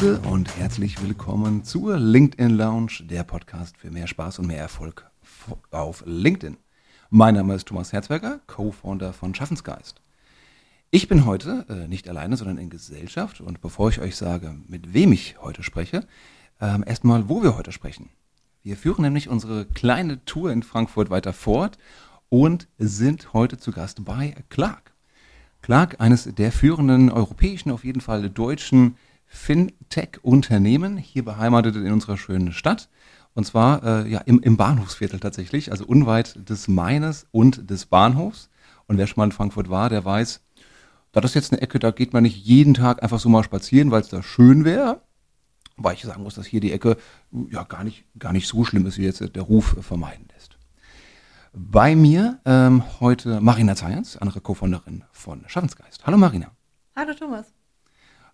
[0.00, 5.10] Gude und herzlich willkommen zur LinkedIn Lounge, der Podcast für mehr Spaß und mehr Erfolg
[5.70, 6.56] auf LinkedIn.
[7.10, 10.00] Mein Name ist Thomas Herzberger, Co-Founder von Schaffensgeist.
[10.90, 14.94] Ich bin heute äh, nicht alleine, sondern in Gesellschaft und bevor ich euch sage, mit
[14.94, 16.06] wem ich heute spreche,
[16.62, 18.08] äh, erstmal, wo wir heute sprechen.
[18.62, 21.76] Wir führen nämlich unsere kleine Tour in Frankfurt weiter fort
[22.30, 24.94] und sind heute zu Gast bei Clark.
[25.60, 28.96] Clark, eines der führenden europäischen, auf jeden Fall deutschen
[29.32, 32.88] Fintech-Unternehmen, hier beheimatet in unserer schönen Stadt.
[33.32, 38.50] Und zwar äh, ja, im, im Bahnhofsviertel tatsächlich, also unweit des Maines und des Bahnhofs.
[38.86, 40.42] Und wer schon mal in Frankfurt war, der weiß,
[41.12, 43.92] da das jetzt eine Ecke, da geht man nicht jeden Tag einfach so mal spazieren,
[43.92, 45.00] weil es da schön wäre.
[45.76, 46.96] Weil ich sagen muss, dass hier die Ecke
[47.50, 50.58] ja gar nicht, gar nicht so schlimm ist, wie jetzt der Ruf vermeiden lässt.
[51.52, 56.04] Bei mir ähm, heute Marina Zayans, andere Co-Founderin von Schaffensgeist.
[56.04, 56.50] Hallo Marina.
[56.96, 57.59] Hallo Thomas.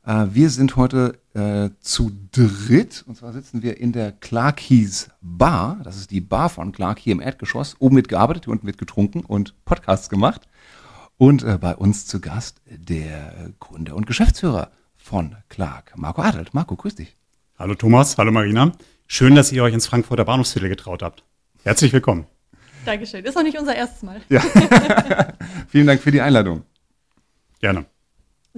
[0.07, 5.81] Äh, wir sind heute äh, zu dritt und zwar sitzen wir in der Clarkies Bar.
[5.83, 7.75] Das ist die Bar von Clark hier im Erdgeschoss.
[7.81, 10.43] Oben wird gearbeitet, hier unten wird getrunken und Podcasts gemacht.
[11.19, 16.55] Und äh, bei uns zu Gast der Gründer und Geschäftsführer von Clark, Marco Adelt.
[16.55, 17.17] Marco, grüß dich.
[17.59, 18.73] Hallo Thomas, hallo Marina.
[19.09, 21.25] Schön, dass ihr euch ins Frankfurter Bahnhofsviertel getraut habt.
[21.65, 22.27] Herzlich willkommen.
[22.85, 23.25] Dankeschön.
[23.25, 24.20] Ist auch nicht unser erstes Mal.
[24.29, 24.41] Ja.
[25.69, 26.63] Vielen Dank für die Einladung.
[27.61, 27.87] Gerne.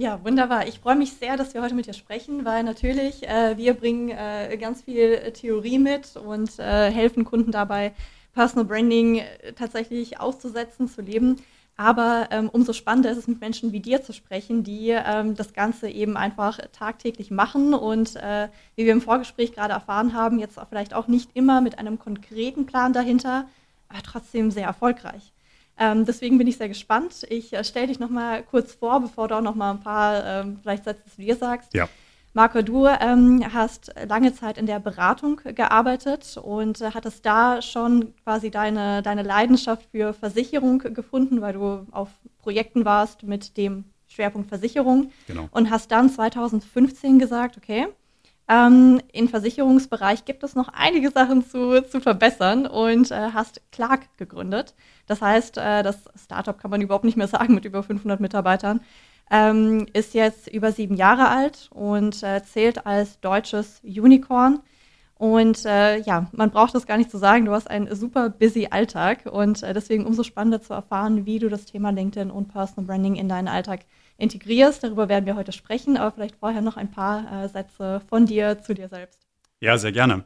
[0.01, 0.65] Ja, wunderbar.
[0.65, 4.07] Ich freue mich sehr, dass wir heute mit dir sprechen, weil natürlich äh, wir bringen
[4.07, 7.91] äh, ganz viel Theorie mit und äh, helfen Kunden dabei,
[8.33, 11.41] Personal Branding äh, tatsächlich auszusetzen, zu leben.
[11.75, 15.51] Aber ähm, umso spannender ist es, mit Menschen wie dir zu sprechen, die ähm, das
[15.51, 18.47] Ganze eben einfach tagtäglich machen und äh,
[18.77, 22.65] wie wir im Vorgespräch gerade erfahren haben, jetzt vielleicht auch nicht immer mit einem konkreten
[22.65, 23.49] Plan dahinter,
[23.89, 25.33] aber trotzdem sehr erfolgreich.
[25.79, 27.25] Ähm, deswegen bin ich sehr gespannt.
[27.29, 30.25] Ich äh, stelle dich noch mal kurz vor, bevor du auch noch mal ein paar
[30.25, 31.73] ähm, vielleicht Sätze zu dir sagst.
[31.73, 31.87] Ja.
[32.33, 38.13] Marco, du ähm, hast lange Zeit in der Beratung gearbeitet und äh, hattest da schon
[38.23, 42.09] quasi deine, deine Leidenschaft für Versicherung gefunden, weil du auf
[42.39, 45.11] Projekten warst mit dem Schwerpunkt Versicherung.
[45.27, 45.47] Genau.
[45.51, 47.87] Und hast dann 2015 gesagt, okay,
[48.49, 54.17] ähm, Im Versicherungsbereich gibt es noch einige Sachen zu, zu verbessern und äh, hast Clark
[54.17, 54.73] gegründet.
[55.05, 58.81] Das heißt, äh, das Startup kann man überhaupt nicht mehr sagen mit über 500 Mitarbeitern.
[59.29, 64.61] Ähm, ist jetzt über sieben Jahre alt und äh, zählt als deutsches Unicorn.
[65.13, 68.69] Und äh, ja, man braucht das gar nicht zu sagen, du hast einen super busy
[68.71, 72.87] Alltag und äh, deswegen umso spannender zu erfahren, wie du das Thema LinkedIn und Personal
[72.87, 73.81] Branding in deinen Alltag
[74.19, 74.83] integrierst.
[74.83, 78.61] Darüber werden wir heute sprechen, aber vielleicht vorher noch ein paar äh, Sätze von dir
[78.61, 79.19] zu dir selbst.
[79.59, 80.23] Ja, sehr gerne.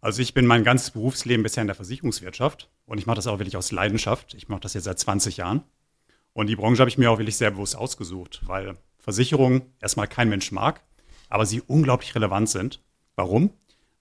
[0.00, 3.38] Also ich bin mein ganzes Berufsleben bisher in der Versicherungswirtschaft und ich mache das auch
[3.38, 4.34] wirklich aus Leidenschaft.
[4.34, 5.64] Ich mache das jetzt seit 20 Jahren.
[6.32, 10.28] Und die Branche habe ich mir auch wirklich sehr bewusst ausgesucht, weil Versicherungen erstmal kein
[10.28, 10.82] Mensch mag,
[11.28, 12.80] aber sie unglaublich relevant sind.
[13.16, 13.50] Warum?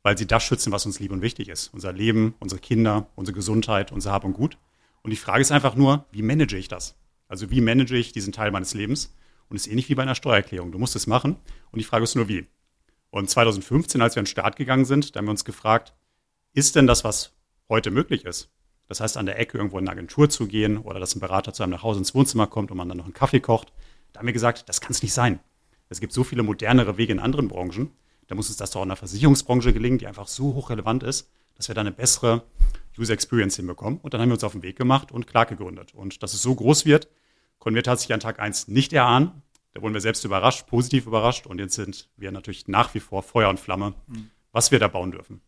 [0.03, 1.73] Weil sie das schützen, was uns lieb und wichtig ist.
[1.73, 4.57] Unser Leben, unsere Kinder, unsere Gesundheit, unser Hab und Gut.
[5.01, 6.95] Und die Frage ist einfach nur, wie manage ich das?
[7.27, 9.15] Also wie manage ich diesen Teil meines Lebens?
[9.49, 10.71] Und es ist ähnlich wie bei einer Steuererklärung.
[10.71, 11.37] Du musst es machen
[11.71, 12.47] und die Frage ist nur wie.
[13.09, 15.93] Und 2015, als wir an den Start gegangen sind, da haben wir uns gefragt,
[16.53, 17.33] ist denn das, was
[17.69, 18.51] heute möglich ist?
[18.87, 21.53] Das heißt, an der Ecke irgendwo in eine Agentur zu gehen oder dass ein Berater
[21.53, 23.73] zu einem nach Hause ins Wohnzimmer kommt und man dann noch einen Kaffee kocht.
[24.13, 25.39] Da haben wir gesagt, das kann es nicht sein.
[25.89, 27.91] Es gibt so viele modernere Wege in anderen Branchen.
[28.27, 31.67] Da muss uns das doch in der Versicherungsbranche gelingen, die einfach so hochrelevant ist, dass
[31.67, 32.43] wir da eine bessere
[32.97, 33.99] User Experience hinbekommen.
[34.01, 35.93] Und dann haben wir uns auf den Weg gemacht und Clark gegründet.
[35.93, 37.07] Und dass es so groß wird,
[37.59, 39.41] konnten wir tatsächlich an Tag 1 nicht erahnen.
[39.73, 41.45] Da wurden wir selbst überrascht, positiv überrascht.
[41.47, 44.31] Und jetzt sind wir natürlich nach wie vor Feuer und Flamme, mhm.
[44.51, 45.41] was wir da bauen dürfen.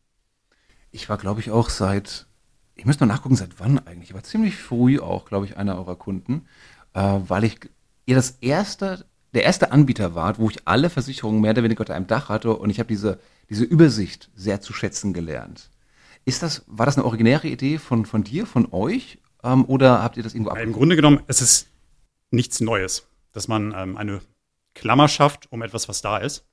[0.92, 2.28] Ich war, glaube ich, auch seit,
[2.76, 4.10] ich müsste mal nachgucken, seit wann eigentlich.
[4.10, 6.46] Ich war ziemlich früh auch, glaube ich, einer eurer Kunden,
[6.94, 7.60] äh, weil ich
[8.06, 11.96] ihr das erste, der erste Anbieter war, wo ich alle Versicherungen mehr oder weniger unter
[11.96, 13.20] einem Dach hatte und ich habe diese,
[13.50, 15.70] diese Übersicht sehr zu schätzen gelernt.
[16.26, 19.20] Ist das, war das eine originäre Idee von, von dir, von euch?
[19.44, 20.74] Ähm, oder habt ihr das irgendwo abgeguckt?
[20.76, 21.68] Im Grunde genommen, es ist
[22.32, 24.22] nichts Neues, dass man ähm, eine
[24.74, 26.46] Klammer schafft um etwas, was da ist.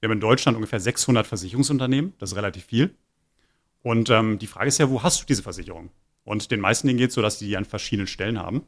[0.00, 2.94] Wir haben in Deutschland ungefähr 600 Versicherungsunternehmen, das ist relativ viel.
[3.82, 5.90] Und ähm, die Frage ist ja, wo hast du diese Versicherung?
[6.24, 8.62] Und den meisten geht es so, dass die die an verschiedenen Stellen haben.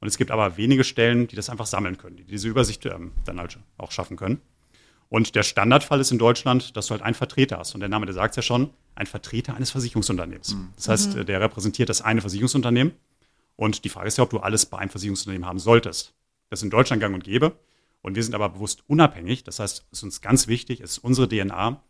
[0.00, 3.12] Und es gibt aber wenige Stellen, die das einfach sammeln können, die diese Übersicht ähm,
[3.24, 4.40] dann halt auch schaffen können.
[5.08, 7.74] Und der Standardfall ist in Deutschland, dass du halt einen Vertreter hast.
[7.74, 10.54] Und der Name, der sagt es ja schon, ein Vertreter eines Versicherungsunternehmens.
[10.54, 10.70] Mhm.
[10.74, 11.26] Das heißt, mhm.
[11.26, 12.92] der repräsentiert das eine Versicherungsunternehmen
[13.56, 16.14] und die Frage ist ja, ob du alles bei einem Versicherungsunternehmen haben solltest.
[16.50, 17.58] Das ist in Deutschland gang und gäbe.
[18.02, 19.44] Und wir sind aber bewusst unabhängig.
[19.44, 21.80] Das heißt, es ist uns ganz wichtig, es ist unsere DNA,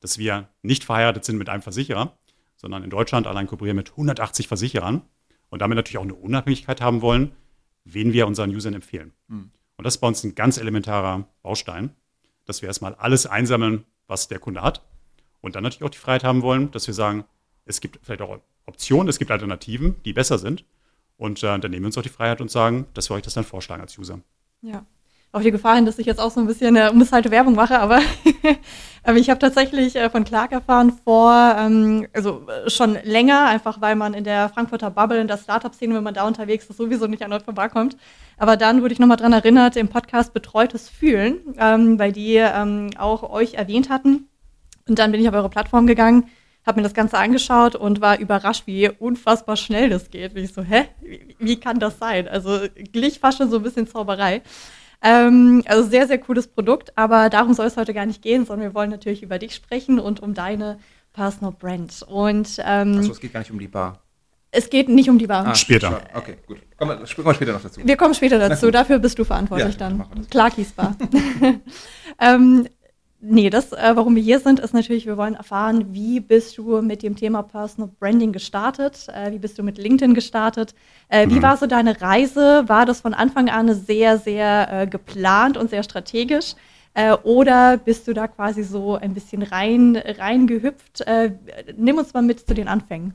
[0.00, 2.16] dass wir nicht verheiratet sind mit einem Versicherer,
[2.56, 5.02] sondern in Deutschland allein kooperieren mit 180 Versicherern
[5.50, 7.32] und damit natürlich auch eine Unabhängigkeit haben wollen,
[7.84, 9.12] wen wir unseren Usern empfehlen.
[9.28, 9.50] Mhm.
[9.76, 11.94] Und das ist bei uns ein ganz elementarer Baustein,
[12.44, 14.82] dass wir erstmal alles einsammeln, was der Kunde hat.
[15.40, 17.24] Und dann natürlich auch die Freiheit haben wollen, dass wir sagen,
[17.64, 20.64] es gibt vielleicht auch Optionen, es gibt Alternativen, die besser sind.
[21.16, 23.34] Und äh, dann nehmen wir uns auch die Freiheit und sagen, dass wir euch das
[23.34, 24.20] dann vorschlagen als User.
[24.60, 24.84] Ja.
[25.32, 27.78] Auf die Gefahr hin, dass ich jetzt auch so ein bisschen äh, unbezahlte Werbung mache,
[27.80, 28.00] aber
[29.16, 33.96] ich habe tatsächlich äh, von Clark erfahren vor, ähm, also äh, schon länger, einfach weil
[33.96, 37.22] man in der Frankfurter Bubble, in der Startup-Szene, wenn man da unterwegs ist, sowieso nicht
[37.22, 37.96] an Ort vorbeikommt.
[38.38, 42.90] Aber dann wurde ich nochmal dran erinnert, im Podcast Betreutes Fühlen, ähm, weil die ähm,
[42.96, 44.28] auch euch erwähnt hatten.
[44.88, 46.28] Und dann bin ich auf eure Plattform gegangen
[46.66, 50.34] habe mir das Ganze angeschaut und war überrascht, wie unfassbar schnell das geht.
[50.34, 50.88] Und ich so, hä?
[51.00, 52.26] Wie, wie kann das sein?
[52.28, 52.60] Also
[52.92, 54.42] glich fast schon so ein bisschen Zauberei.
[55.02, 58.68] Ähm, also sehr, sehr cooles Produkt, aber darum soll es heute gar nicht gehen, sondern
[58.68, 60.78] wir wollen natürlich über dich sprechen und um deine
[61.12, 62.02] Personal Brand.
[62.08, 64.02] Und ähm, Achso, es geht gar nicht um die Bar.
[64.50, 65.46] Es geht nicht um die Bar.
[65.46, 66.00] Ah, später.
[66.14, 66.58] Okay, gut.
[66.78, 67.80] Kommen wir, wir später noch dazu.
[67.84, 68.70] Wir kommen später dazu.
[68.70, 69.98] Dafür bist du verantwortlich Ja, dann.
[69.98, 70.30] machen wir das.
[70.30, 70.96] Clarkies Bar.
[72.20, 72.66] ähm,
[73.28, 76.80] nee, das, äh, warum wir hier sind, ist natürlich, wir wollen erfahren, wie bist du
[76.82, 79.06] mit dem Thema Personal Branding gestartet?
[79.08, 80.74] Äh, wie bist du mit LinkedIn gestartet?
[81.08, 81.42] Äh, wie Mhm.
[81.42, 82.64] war so deine Reise?
[82.66, 86.54] War das von Anfang an sehr, sehr äh, geplant und sehr strategisch?
[86.94, 91.02] Äh, oder bist du da quasi so ein bisschen rein, reingehüpft?
[91.02, 91.32] Äh,
[91.76, 93.14] nimm uns mal mit zu den Anfängen.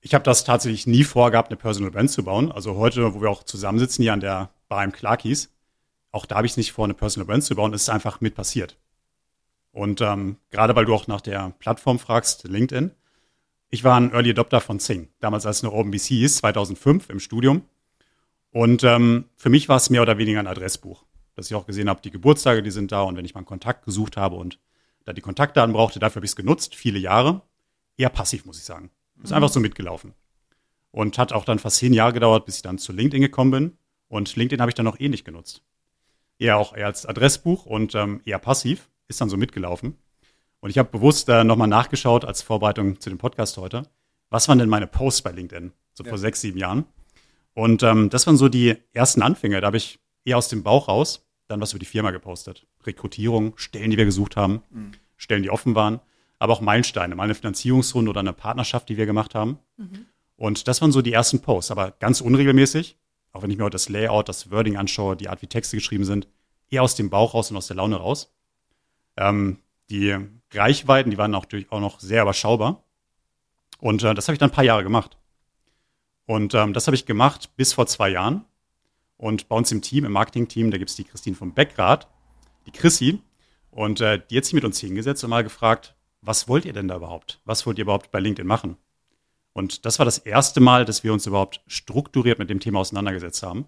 [0.00, 2.52] Ich habe das tatsächlich nie vorgehabt, eine Personal Brand zu bauen.
[2.52, 5.50] Also heute, wo wir auch zusammensitzen hier an der Bar im Clarkies,
[6.12, 7.74] auch da habe ich es nicht vor, eine Personal Brand zu bauen.
[7.74, 8.76] Es ist einfach mit passiert.
[9.72, 12.90] Und ähm, gerade weil du auch nach der Plattform fragst, LinkedIn,
[13.70, 17.20] ich war ein Early Adopter von Zing, damals als es noch OpenBC hieß, 2005 im
[17.20, 17.62] Studium.
[18.50, 21.04] Und ähm, für mich war es mehr oder weniger ein Adressbuch,
[21.36, 23.46] dass ich auch gesehen habe, die Geburtstage, die sind da und wenn ich mal einen
[23.46, 24.58] Kontakt gesucht habe und
[25.04, 27.42] da die Kontaktdaten brauchte, dafür habe ich es genutzt, viele Jahre.
[27.96, 28.90] Eher passiv, muss ich sagen.
[29.22, 30.14] Ist einfach so mitgelaufen.
[30.90, 33.78] Und hat auch dann fast zehn Jahre gedauert, bis ich dann zu LinkedIn gekommen bin.
[34.08, 35.62] Und LinkedIn habe ich dann noch ähnlich genutzt.
[36.38, 38.89] Eher auch eher als Adressbuch und ähm, eher passiv.
[39.10, 39.96] Ist dann so mitgelaufen.
[40.60, 43.82] Und ich habe bewusst äh, nochmal nachgeschaut als Vorbereitung zu dem Podcast heute.
[44.30, 45.72] Was waren denn meine Posts bei LinkedIn?
[45.94, 46.18] So vor Ja.
[46.18, 46.84] sechs, sieben Jahren.
[47.54, 49.60] Und ähm, das waren so die ersten Anfänge.
[49.60, 52.68] Da habe ich eher aus dem Bauch raus dann was über die Firma gepostet.
[52.86, 54.62] Rekrutierung, Stellen, die wir gesucht haben,
[55.16, 55.98] Stellen, die offen waren,
[56.38, 59.58] aber auch Meilensteine, mal eine Finanzierungsrunde oder eine Partnerschaft, die wir gemacht haben.
[60.36, 62.96] Und das waren so die ersten Posts, aber ganz unregelmäßig,
[63.32, 66.04] auch wenn ich mir heute das Layout, das Wording anschaue, die Art, wie Texte geschrieben
[66.04, 66.28] sind,
[66.70, 68.32] eher aus dem Bauch raus und aus der Laune raus.
[69.20, 69.58] Ähm,
[69.90, 70.16] die
[70.52, 72.82] Reichweiten, die waren natürlich auch noch sehr überschaubar.
[73.78, 75.18] Und äh, das habe ich dann ein paar Jahre gemacht.
[76.26, 78.44] Und ähm, das habe ich gemacht bis vor zwei Jahren.
[79.16, 82.08] Und bei uns im Team, im Marketing-Team, da gibt es die Christine vom Beckrad,
[82.66, 83.20] die Chrissy.
[83.70, 86.88] Und äh, die hat sich mit uns hingesetzt und mal gefragt, was wollt ihr denn
[86.88, 87.40] da überhaupt?
[87.44, 88.76] Was wollt ihr überhaupt bei LinkedIn machen?
[89.52, 93.42] Und das war das erste Mal, dass wir uns überhaupt strukturiert mit dem Thema auseinandergesetzt
[93.42, 93.66] haben.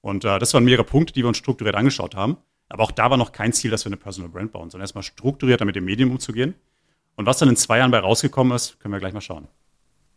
[0.00, 2.36] Und äh, das waren mehrere Punkte, die wir uns strukturiert angeschaut haben.
[2.68, 5.04] Aber auch da war noch kein Ziel, dass wir eine Personal Brand bauen, sondern erstmal
[5.04, 6.54] strukturierter mit dem Medium umzugehen.
[7.14, 9.48] Und was dann in zwei Jahren bei rausgekommen ist, können wir gleich mal schauen.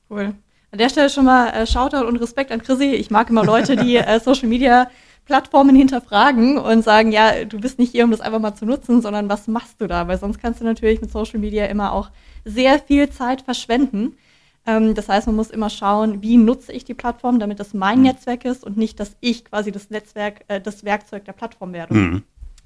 [0.09, 0.33] Cool.
[0.71, 2.91] An der Stelle schon mal äh, Shoutout und Respekt an Chrissy.
[2.91, 4.89] Ich mag immer Leute, die äh, Social Media
[5.25, 9.01] Plattformen hinterfragen und sagen, ja, du bist nicht hier, um das einfach mal zu nutzen,
[9.01, 10.07] sondern was machst du da?
[10.07, 12.09] Weil sonst kannst du natürlich mit Social Media immer auch
[12.45, 14.17] sehr viel Zeit verschwenden.
[14.65, 18.01] Ähm, das heißt, man muss immer schauen, wie nutze ich die Plattform, damit das mein
[18.01, 21.93] Netzwerk ist und nicht, dass ich quasi das Netzwerk, äh, das Werkzeug der Plattform werde.
[21.93, 22.23] Mhm.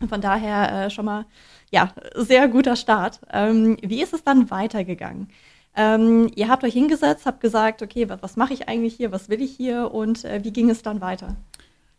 [0.08, 1.26] Von daher äh, schon mal,
[1.72, 3.20] ja, sehr guter Start.
[3.32, 5.30] Ähm, wie ist es dann weitergegangen?
[5.76, 9.30] Ähm, ihr habt euch hingesetzt, habt gesagt, okay, was, was mache ich eigentlich hier, was
[9.30, 11.36] will ich hier und äh, wie ging es dann weiter?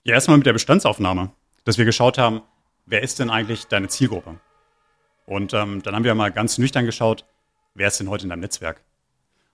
[0.05, 1.31] Ja, erstmal mit der Bestandsaufnahme,
[1.65, 2.43] dass wir geschaut haben,
[2.87, 4.39] wer ist denn eigentlich deine Zielgruppe?
[5.27, 7.25] Und ähm, dann haben wir mal ganz nüchtern geschaut,
[7.75, 8.83] wer ist denn heute in deinem Netzwerk?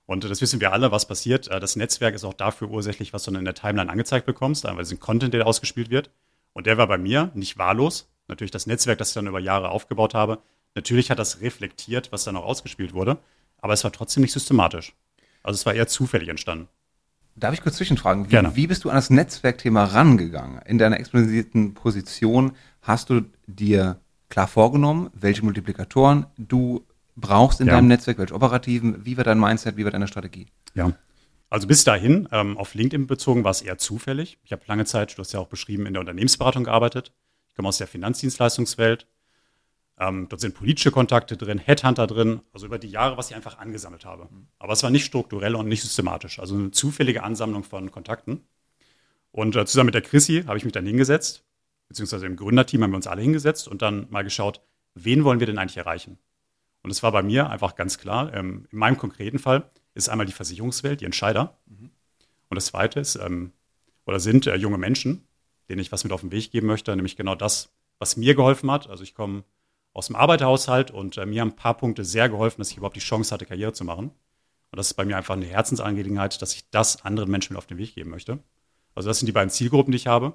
[0.07, 1.49] Und das wissen wir alle, was passiert.
[1.49, 4.65] Äh, Das Netzwerk ist auch dafür ursächlich, was du dann in der Timeline angezeigt bekommst,
[4.65, 6.11] weil es ein Content, der ausgespielt wird.
[6.53, 8.13] Und der war bei mir nicht wahllos.
[8.31, 10.39] Natürlich das Netzwerk, das ich dann über Jahre aufgebaut habe.
[10.75, 13.19] Natürlich hat das reflektiert, was dann auch ausgespielt wurde.
[13.59, 14.95] Aber es war trotzdem nicht systematisch.
[15.43, 16.69] Also es war eher zufällig entstanden.
[17.37, 18.27] Darf ich kurz zwischenfragen?
[18.27, 18.57] Wie, Gerne.
[18.57, 20.61] wie bist du an das Netzwerkthema rangegangen?
[20.67, 26.85] In deiner expliziten Position hast du dir klar vorgenommen, welche Multiplikatoren du
[27.17, 27.75] brauchst in Ja.
[27.75, 30.47] deinem Netzwerk, welche operativen, wie war dein Mindset, wie war deine Strategie?
[30.75, 30.93] Ja.
[31.49, 34.39] Also bis dahin, ähm, auf LinkedIn bezogen, war es eher zufällig.
[34.45, 37.13] Ich habe lange Zeit, du hast ja auch beschrieben, in der Unternehmensberatung gearbeitet.
[37.51, 39.07] Ich komme aus der Finanzdienstleistungswelt.
[39.99, 43.59] Ähm, dort sind politische Kontakte drin, Headhunter drin, also über die Jahre, was ich einfach
[43.59, 44.29] angesammelt habe.
[44.59, 48.41] Aber es war nicht strukturell und nicht systematisch, also eine zufällige Ansammlung von Kontakten.
[49.31, 51.45] Und äh, zusammen mit der Chrissy habe ich mich dann hingesetzt,
[51.89, 54.63] beziehungsweise im Gründerteam haben wir uns alle hingesetzt und dann mal geschaut,
[54.95, 56.19] wen wollen wir denn eigentlich erreichen?
[56.83, 60.27] Und es war bei mir einfach ganz klar, ähm, in meinem konkreten Fall ist einmal
[60.27, 61.59] die Versicherungswelt, die Entscheider.
[61.69, 63.53] Und das zweite ist, ähm,
[64.07, 65.27] oder sind äh, junge Menschen,
[65.71, 68.71] denen ich was mit auf den Weg geben möchte, nämlich genau das, was mir geholfen
[68.71, 68.91] hat.
[68.91, 69.45] Also ich komme
[69.93, 72.97] aus dem Arbeiterhaushalt und äh, mir haben ein paar Punkte sehr geholfen, dass ich überhaupt
[72.97, 74.11] die Chance hatte, Karriere zu machen.
[74.73, 77.67] Und das ist bei mir einfach eine Herzensangelegenheit, dass ich das anderen Menschen mit auf
[77.67, 78.39] den Weg geben möchte.
[78.95, 80.35] Also das sind die beiden Zielgruppen, die ich habe.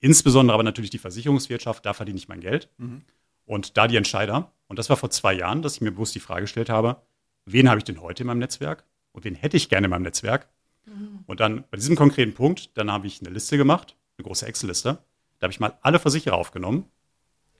[0.00, 2.68] Insbesondere aber natürlich die Versicherungswirtschaft, da verdiene ich mein Geld.
[2.78, 3.02] Mhm.
[3.44, 4.52] Und da die Entscheider.
[4.68, 7.00] Und das war vor zwei Jahren, dass ich mir bewusst die Frage gestellt habe,
[7.46, 10.02] wen habe ich denn heute in meinem Netzwerk und wen hätte ich gerne in meinem
[10.02, 10.48] Netzwerk?
[10.86, 11.20] Mhm.
[11.26, 14.98] Und dann bei diesem konkreten Punkt, dann habe ich eine Liste gemacht, eine große Excel-Liste.
[15.38, 16.86] Da habe ich mal alle Versicherer aufgenommen.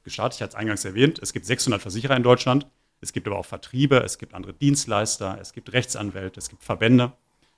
[0.05, 2.67] Gestartet, ich hatte es eingangs erwähnt, es gibt 600 Versicherer in Deutschland.
[3.01, 7.13] Es gibt aber auch Vertriebe, es gibt andere Dienstleister, es gibt Rechtsanwälte, es gibt Verbände.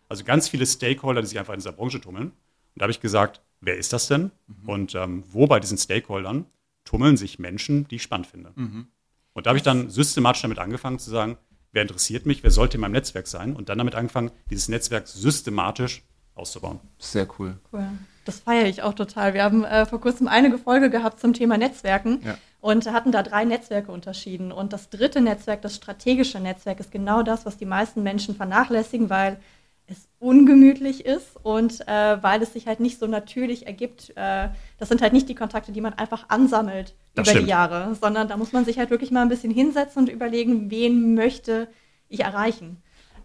[0.09, 2.27] Also ganz viele Stakeholder, die sich einfach in dieser Branche tummeln.
[2.27, 2.35] Und
[2.77, 4.33] da habe ich gesagt, wer ist das denn?
[4.47, 4.69] Mhm.
[4.69, 6.45] Und ähm, wo bei diesen Stakeholdern
[6.85, 8.53] tummeln sich Menschen, die ich spannend finde?
[8.55, 8.89] Mhm.
[9.33, 11.39] Und da habe ich dann systematisch damit angefangen zu sagen,
[11.73, 13.57] wer interessiert mich, wer sollte in meinem Netzwerk sein?
[13.57, 16.03] Und dann damit angefangen, dieses Netzwerk systematisch
[16.35, 16.81] auszubauen.
[16.99, 17.59] Sehr cool.
[17.73, 17.87] Cool.
[18.31, 19.35] Das feiere ich auch total.
[19.35, 22.39] Wir haben äh, vor kurzem eine Folge gehabt zum Thema Netzwerken ja.
[22.61, 24.53] und hatten da drei Netzwerke unterschieden.
[24.53, 29.11] Und das dritte Netzwerk, das strategische Netzwerk, ist genau das, was die meisten Menschen vernachlässigen,
[29.11, 29.41] weil
[29.89, 34.11] es ungemütlich ist und äh, weil es sich halt nicht so natürlich ergibt.
[34.15, 37.47] Äh, das sind halt nicht die Kontakte, die man einfach ansammelt das über stimmt.
[37.47, 40.71] die Jahre, sondern da muss man sich halt wirklich mal ein bisschen hinsetzen und überlegen,
[40.71, 41.67] wen möchte
[42.09, 42.81] ich erreichen.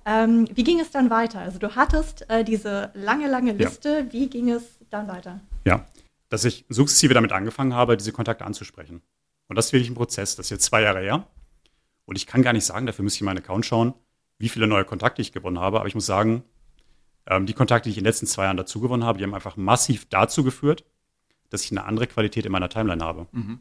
[0.07, 1.39] Ähm, wie ging es dann weiter?
[1.39, 3.89] Also du hattest äh, diese lange, lange Liste.
[3.89, 4.13] Ja.
[4.13, 5.42] Wie ging es dann weiter?
[5.65, 5.86] Ja,
[6.30, 9.01] dass ich sukzessive damit angefangen habe, diese Kontakte anzusprechen.
[9.48, 10.36] Und das ist wirklich ein Prozess.
[10.36, 11.27] Das ist jetzt zwei Jahre her.
[12.06, 13.94] Und ich kann gar nicht sagen, dafür müsste ich in meinen Account schauen,
[14.38, 15.80] wie viele neue Kontakte ich gewonnen habe.
[15.80, 16.44] Aber ich muss sagen,
[17.27, 19.34] ähm, die Kontakte, die ich in den letzten zwei Jahren dazu gewonnen habe, die haben
[19.34, 20.84] einfach massiv dazu geführt,
[21.50, 23.27] dass ich eine andere Qualität in meiner Timeline habe.
[23.32, 23.60] Mhm.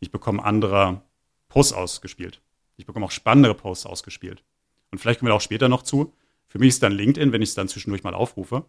[0.00, 1.02] Ich bekomme andere
[1.48, 2.40] Posts ausgespielt.
[2.76, 4.42] Ich bekomme auch spannendere Posts ausgespielt.
[4.90, 6.12] Und vielleicht kommen wir auch später noch zu.
[6.48, 8.64] Für mich ist dann LinkedIn, wenn ich es dann zwischendurch mal aufrufe,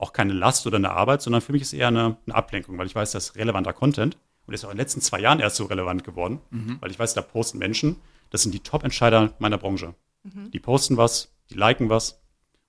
[0.00, 2.86] auch keine Last oder eine Arbeit, sondern für mich ist eher eine, eine Ablenkung, weil
[2.86, 4.16] ich weiß, das ist relevanter Content
[4.46, 6.78] und ist auch in den letzten zwei Jahren erst so relevant geworden, mhm.
[6.80, 7.96] weil ich weiß, da posten Menschen,
[8.30, 9.94] das sind die Top-Entscheider meiner Branche.
[10.22, 10.50] Mhm.
[10.50, 12.12] Die posten was, die liken was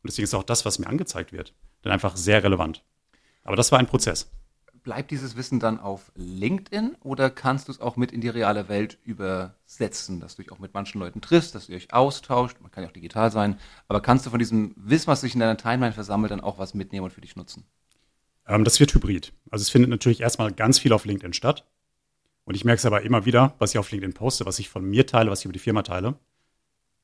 [0.03, 2.83] und deswegen ist auch das, was mir angezeigt wird, dann einfach sehr relevant.
[3.43, 4.29] Aber das war ein Prozess.
[4.83, 8.67] Bleibt dieses Wissen dann auf LinkedIn oder kannst du es auch mit in die reale
[8.67, 12.71] Welt übersetzen, dass du dich auch mit manchen Leuten triffst, dass du dich austauscht, man
[12.71, 15.57] kann ja auch digital sein, aber kannst du von diesem Wissen, was sich in deiner
[15.57, 17.63] Timeline versammelt, dann auch was mitnehmen und für dich nutzen?
[18.47, 19.33] Ähm, das wird hybrid.
[19.51, 21.67] Also es findet natürlich erstmal ganz viel auf LinkedIn statt.
[22.43, 24.83] Und ich merke es aber immer wieder, was ich auf LinkedIn poste, was ich von
[24.83, 26.17] mir teile, was ich über die Firma teile,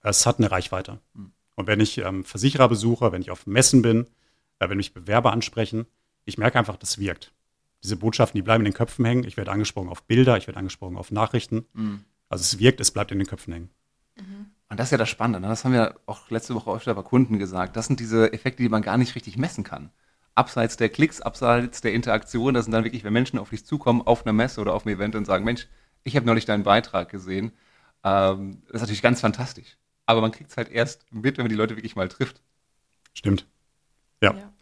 [0.01, 0.99] es hat eine Reichweite.
[1.13, 1.31] Mhm.
[1.55, 4.07] Und wenn ich ähm, Versicherer besuche, wenn ich auf Messen bin,
[4.59, 5.85] äh, wenn mich Bewerber ansprechen,
[6.25, 7.33] ich merke einfach, das wirkt.
[7.83, 9.23] Diese Botschaften, die bleiben in den Köpfen hängen.
[9.23, 11.65] Ich werde angesprochen auf Bilder, ich werde angesprochen auf Nachrichten.
[11.73, 12.03] Mhm.
[12.29, 13.69] Also es wirkt, es bleibt in den Köpfen hängen.
[14.17, 14.47] Mhm.
[14.69, 15.39] Und das ist ja das Spannende.
[15.39, 15.47] Ne?
[15.47, 17.75] Das haben wir auch letzte Woche öfter bei Kunden gesagt.
[17.75, 19.91] Das sind diese Effekte, die man gar nicht richtig messen kann.
[20.35, 24.01] Abseits der Klicks, abseits der Interaktion, das sind dann wirklich, wenn Menschen auf dich zukommen,
[24.01, 25.67] auf einer Messe oder auf einem Event und sagen, Mensch,
[26.03, 27.53] ich habe neulich deinen Beitrag gesehen.
[28.03, 31.49] Ähm, das ist natürlich ganz fantastisch aber man kriegt es halt erst mit, wenn man
[31.49, 32.41] die Leute wirklich mal trifft.
[33.13, 33.45] Stimmt.
[34.21, 34.33] Ja.
[34.33, 34.53] ja.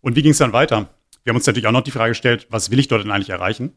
[0.00, 0.88] Und wie ging es dann weiter?
[1.24, 3.30] Wir haben uns natürlich auch noch die Frage gestellt, was will ich dort denn eigentlich
[3.30, 3.72] erreichen?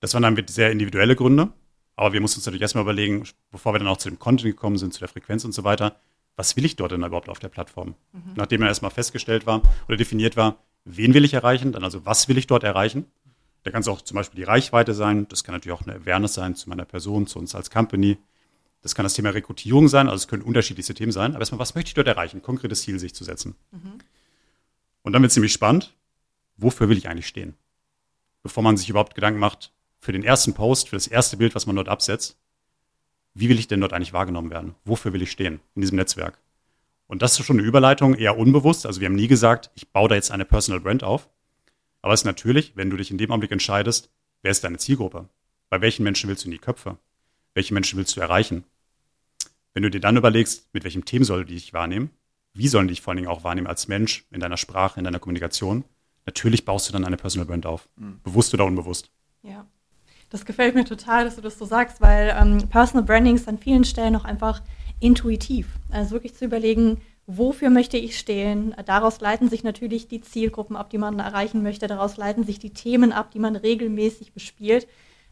[0.00, 1.52] Das waren dann sehr individuelle Gründe,
[1.96, 4.78] aber wir mussten uns natürlich erstmal überlegen, bevor wir dann auch zu dem Content gekommen
[4.78, 5.96] sind, zu der Frequenz und so weiter,
[6.36, 7.96] was will ich dort denn überhaupt auf der Plattform?
[8.12, 8.34] Mhm.
[8.36, 12.28] Nachdem er erstmal festgestellt war oder definiert war, wen will ich erreichen, dann also was
[12.28, 13.06] will ich dort erreichen?
[13.64, 16.34] Da kann es auch zum Beispiel die Reichweite sein, das kann natürlich auch eine Awareness
[16.34, 18.18] sein zu meiner Person, zu uns als Company.
[18.82, 21.32] Das kann das Thema Rekrutierung sein, also es können unterschiedlichste Themen sein.
[21.32, 22.40] Aber erstmal, was möchte ich dort erreichen?
[22.40, 23.56] Konkretes Ziel sich zu setzen.
[23.72, 23.94] Mhm.
[25.02, 25.92] Und dann wird es ziemlich spannend.
[26.58, 27.54] Wofür will ich eigentlich stehen?
[28.42, 31.66] Bevor man sich überhaupt Gedanken macht, für den ersten Post, für das erste Bild, was
[31.66, 32.36] man dort absetzt,
[33.34, 34.74] wie will ich denn dort eigentlich wahrgenommen werden?
[34.84, 36.38] Wofür will ich stehen in diesem Netzwerk?
[37.06, 38.84] Und das ist schon eine Überleitung, eher unbewusst.
[38.84, 41.28] Also wir haben nie gesagt, ich baue da jetzt eine Personal Brand auf.
[42.02, 44.10] Aber es ist natürlich, wenn du dich in dem Augenblick entscheidest,
[44.42, 45.28] wer ist deine Zielgruppe?
[45.70, 46.98] Bei welchen Menschen willst du in die Köpfe?
[47.58, 48.62] welche Menschen willst du erreichen?
[49.74, 52.10] Wenn du dir dann überlegst, mit welchem Themen soll die dich wahrnehmen,
[52.54, 55.04] wie sollen die dich vor allen Dingen auch wahrnehmen als Mensch, in deiner Sprache, in
[55.04, 55.82] deiner Kommunikation,
[56.28, 57.88] natürlich baust du dann eine Personal Brand auf.
[57.96, 58.20] Mhm.
[58.22, 59.10] Bewusst oder unbewusst.
[59.42, 59.66] Ja.
[60.30, 63.56] Das gefällt mir total, dass du das so sagst, weil ähm, Personal Branding ist an
[63.56, 64.62] vielen Stellen auch einfach
[65.00, 65.68] intuitiv.
[65.90, 68.74] Also wirklich zu überlegen, wofür möchte ich stehen.
[68.84, 71.86] Daraus leiten sich natürlich die Zielgruppen ab, die man erreichen möchte.
[71.86, 74.86] Daraus leiten sich die Themen ab, die man regelmäßig bespielt.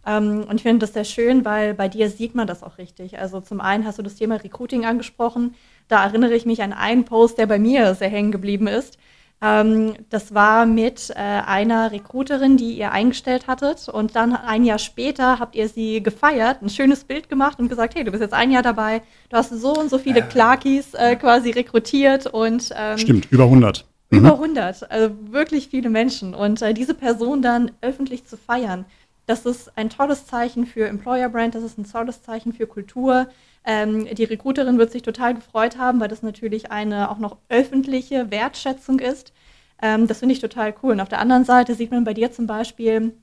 [0.06, 3.18] Ähm, und ich finde das sehr schön, weil bei dir sieht man das auch richtig.
[3.18, 5.54] Also zum einen hast du das Thema Recruiting angesprochen.
[5.88, 8.96] Da erinnere ich mich an einen Post, der bei mir sehr hängen geblieben ist.
[9.42, 13.88] Ähm, das war mit äh, einer Recruiterin, die ihr eingestellt hattet.
[13.88, 17.94] Und dann ein Jahr später habt ihr sie gefeiert, ein schönes Bild gemacht und gesagt,
[17.94, 19.02] hey, du bist jetzt ein Jahr dabei.
[19.28, 20.22] Du hast so und so viele äh.
[20.22, 22.26] Clarkies äh, quasi rekrutiert.
[22.26, 23.84] und ähm, Stimmt, über 100.
[24.08, 24.86] Über 100, mhm.
[24.88, 26.34] also wirklich viele Menschen.
[26.34, 28.84] Und äh, diese Person dann öffentlich zu feiern,
[29.26, 33.28] Das ist ein tolles Zeichen für Employer Brand, das ist ein tolles Zeichen für Kultur.
[33.64, 38.30] Ähm, die Recruiterin wird sich total gefreut haben, weil das natürlich eine auch noch öffentliche
[38.30, 39.32] Wertschätzung ist.
[39.82, 40.92] Ähm, das finde ich total cool.
[40.92, 43.14] Und auf der anderen Seite sieht man bei dir zum Beispiel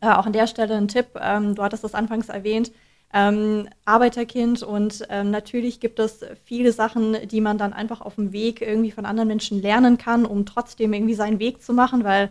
[0.00, 2.72] äh, auch an der Stelle einen Tipp, ähm, du hattest das anfangs erwähnt,
[3.12, 8.32] ähm, Arbeiterkind und ähm, natürlich gibt es viele Sachen, die man dann einfach auf dem
[8.32, 12.30] Weg irgendwie von anderen Menschen lernen kann, um trotzdem irgendwie seinen Weg zu machen, weil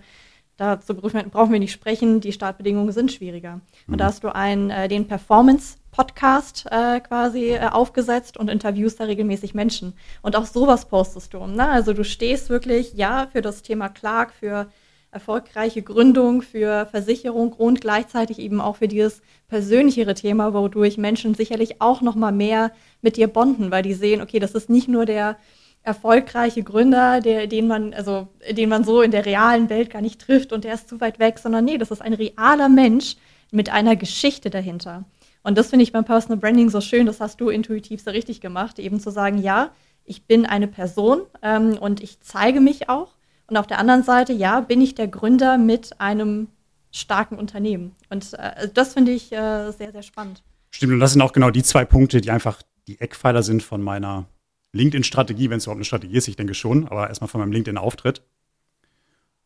[0.58, 3.62] dazu brauchen wir nicht sprechen, die Startbedingungen sind schwieriger.
[3.88, 4.08] Und da mhm.
[4.08, 9.94] hast du einen, äh, den Performance-Podcast äh, quasi äh, aufgesetzt und interviewst da regelmäßig Menschen.
[10.22, 11.46] Und auch sowas postest du.
[11.46, 11.68] Ne?
[11.68, 14.68] Also du stehst wirklich, ja, für das Thema Clark, für
[15.12, 21.82] erfolgreiche Gründung, für Versicherung und gleichzeitig eben auch für dieses persönlichere Thema, wodurch Menschen sicherlich
[21.82, 25.06] auch noch mal mehr mit dir bonden, weil die sehen, okay, das ist nicht nur
[25.06, 25.38] der
[25.84, 30.22] erfolgreiche Gründer, der, den man, also den man so in der realen Welt gar nicht
[30.22, 33.16] trifft und der ist zu weit weg, sondern nee, das ist ein realer Mensch
[33.52, 35.06] mit einer Geschichte dahinter.
[35.44, 38.42] Und das finde ich beim Personal Branding so schön, das hast du intuitiv so richtig
[38.42, 39.72] gemacht, eben zu sagen, ja,
[40.06, 43.14] ich bin eine Person ähm, und ich zeige mich auch
[43.52, 46.48] und auf der anderen Seite, ja, bin ich der Gründer mit einem
[46.90, 47.94] starken Unternehmen.
[48.10, 50.42] Und äh, das finde ich äh, sehr, sehr spannend.
[50.70, 53.82] Stimmt, und das sind auch genau die zwei Punkte, die einfach die Eckpfeiler sind von
[53.82, 54.26] meiner
[54.74, 58.22] LinkedIn-Strategie, wenn es überhaupt eine Strategie ist, ich denke schon, aber erstmal von meinem LinkedIn-Auftritt.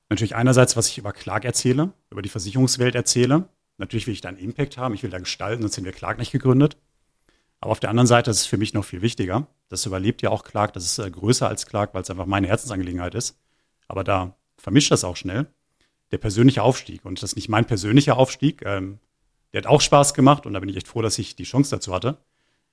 [0.10, 3.50] Natürlich einerseits, was ich über Clark erzähle, über die Versicherungswelt erzähle.
[3.78, 6.20] Natürlich will ich da einen Impact haben, ich will da gestalten, sonst sind wir Clark
[6.20, 6.78] nicht gegründet.
[7.60, 9.48] Aber auf der anderen Seite ist es für mich noch viel wichtiger.
[9.70, 12.48] Das überlebt ja auch Clark, das ist äh, größer als Clark, weil es einfach meine
[12.48, 13.38] Herzensangelegenheit ist
[13.88, 15.48] aber da vermischt das auch schnell,
[16.12, 17.06] der persönliche Aufstieg.
[17.06, 18.64] Und das ist nicht mein persönlicher Aufstieg.
[18.66, 19.00] Ähm,
[19.54, 21.72] der hat auch Spaß gemacht und da bin ich echt froh, dass ich die Chance
[21.76, 22.18] dazu hatte.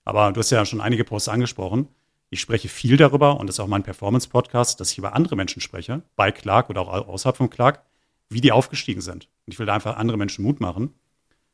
[0.05, 1.89] Aber du hast ja schon einige Posts angesprochen.
[2.33, 5.61] Ich spreche viel darüber und das ist auch mein Performance-Podcast, dass ich über andere Menschen
[5.61, 7.85] spreche, bei Clark oder auch außerhalb von Clark,
[8.31, 9.29] wie die aufgestiegen sind.
[9.47, 10.95] Und ich will da einfach andere Menschen Mut machen,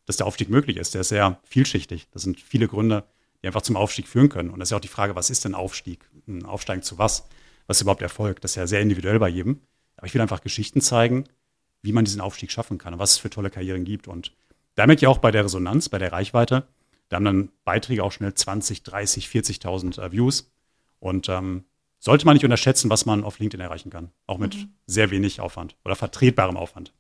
[0.07, 0.94] dass der Aufstieg möglich ist.
[0.94, 2.07] Der ist sehr vielschichtig.
[2.12, 3.05] Das sind viele Gründe,
[3.42, 4.50] die einfach zum Aufstieg führen können.
[4.50, 6.09] Und das ist ja auch die Frage, was ist denn Aufstieg?
[6.26, 7.24] Ein Aufsteigen zu was?
[7.68, 8.40] was ist überhaupt Erfolg?
[8.40, 9.61] Das ist ja sehr individuell bei jedem.
[9.96, 11.24] Aber ich will einfach Geschichten zeigen,
[11.83, 14.09] wie man diesen Aufstieg schaffen kann und was es für tolle Karrieren gibt.
[14.09, 14.33] Und
[14.74, 16.66] da merke ich auch bei der Resonanz, bei der Reichweite,
[17.09, 20.50] da haben dann Beiträge auch schnell 20, 30, 40.000 äh, Views.
[21.00, 21.64] Und ähm,
[21.98, 24.11] sollte man nicht unterschätzen, was man auf LinkedIn erreichen kann.
[24.26, 24.70] Auch mit mhm.
[24.87, 26.92] sehr wenig Aufwand oder vertretbarem Aufwand.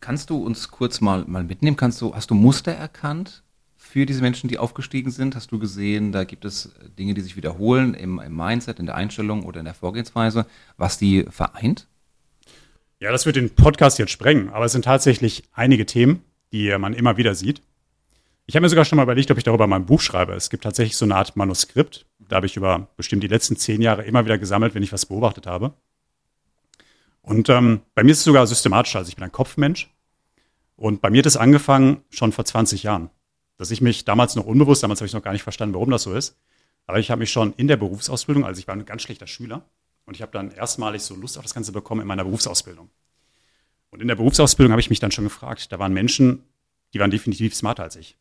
[0.00, 1.76] Kannst du uns kurz mal, mal mitnehmen?
[1.76, 3.42] Kannst du, hast du Muster erkannt,
[3.88, 5.34] für diese Menschen, die aufgestiegen sind?
[5.34, 8.96] Hast du gesehen, da gibt es Dinge, die sich wiederholen im, im Mindset, in der
[8.96, 10.46] Einstellung oder in der Vorgehensweise,
[10.76, 11.86] was die vereint?
[13.00, 16.22] Ja, das wird den Podcast jetzt sprengen, aber es sind tatsächlich einige Themen,
[16.52, 17.62] die man immer wieder sieht.
[18.46, 20.32] Ich habe mir sogar schon mal überlegt, ob ich darüber mein Buch schreibe.
[20.34, 22.06] Es gibt tatsächlich so eine Art Manuskript.
[22.28, 25.06] Da habe ich über bestimmt die letzten zehn Jahre immer wieder gesammelt, wenn ich was
[25.06, 25.72] beobachtet habe.
[27.22, 28.96] Und ähm, bei mir ist es sogar systematisch.
[28.96, 29.90] Also ich bin ein Kopfmensch.
[30.76, 33.10] Und bei mir hat es angefangen schon vor 20 Jahren
[33.58, 36.04] dass ich mich damals noch unbewusst, damals habe ich noch gar nicht verstanden, warum das
[36.04, 36.38] so ist,
[36.86, 39.68] aber ich habe mich schon in der Berufsausbildung, also ich war ein ganz schlechter Schüler
[40.06, 42.88] und ich habe dann erstmalig so Lust auf das Ganze bekommen in meiner Berufsausbildung.
[43.90, 46.44] Und in der Berufsausbildung habe ich mich dann schon gefragt, da waren Menschen,
[46.94, 48.16] die waren definitiv smarter als ich.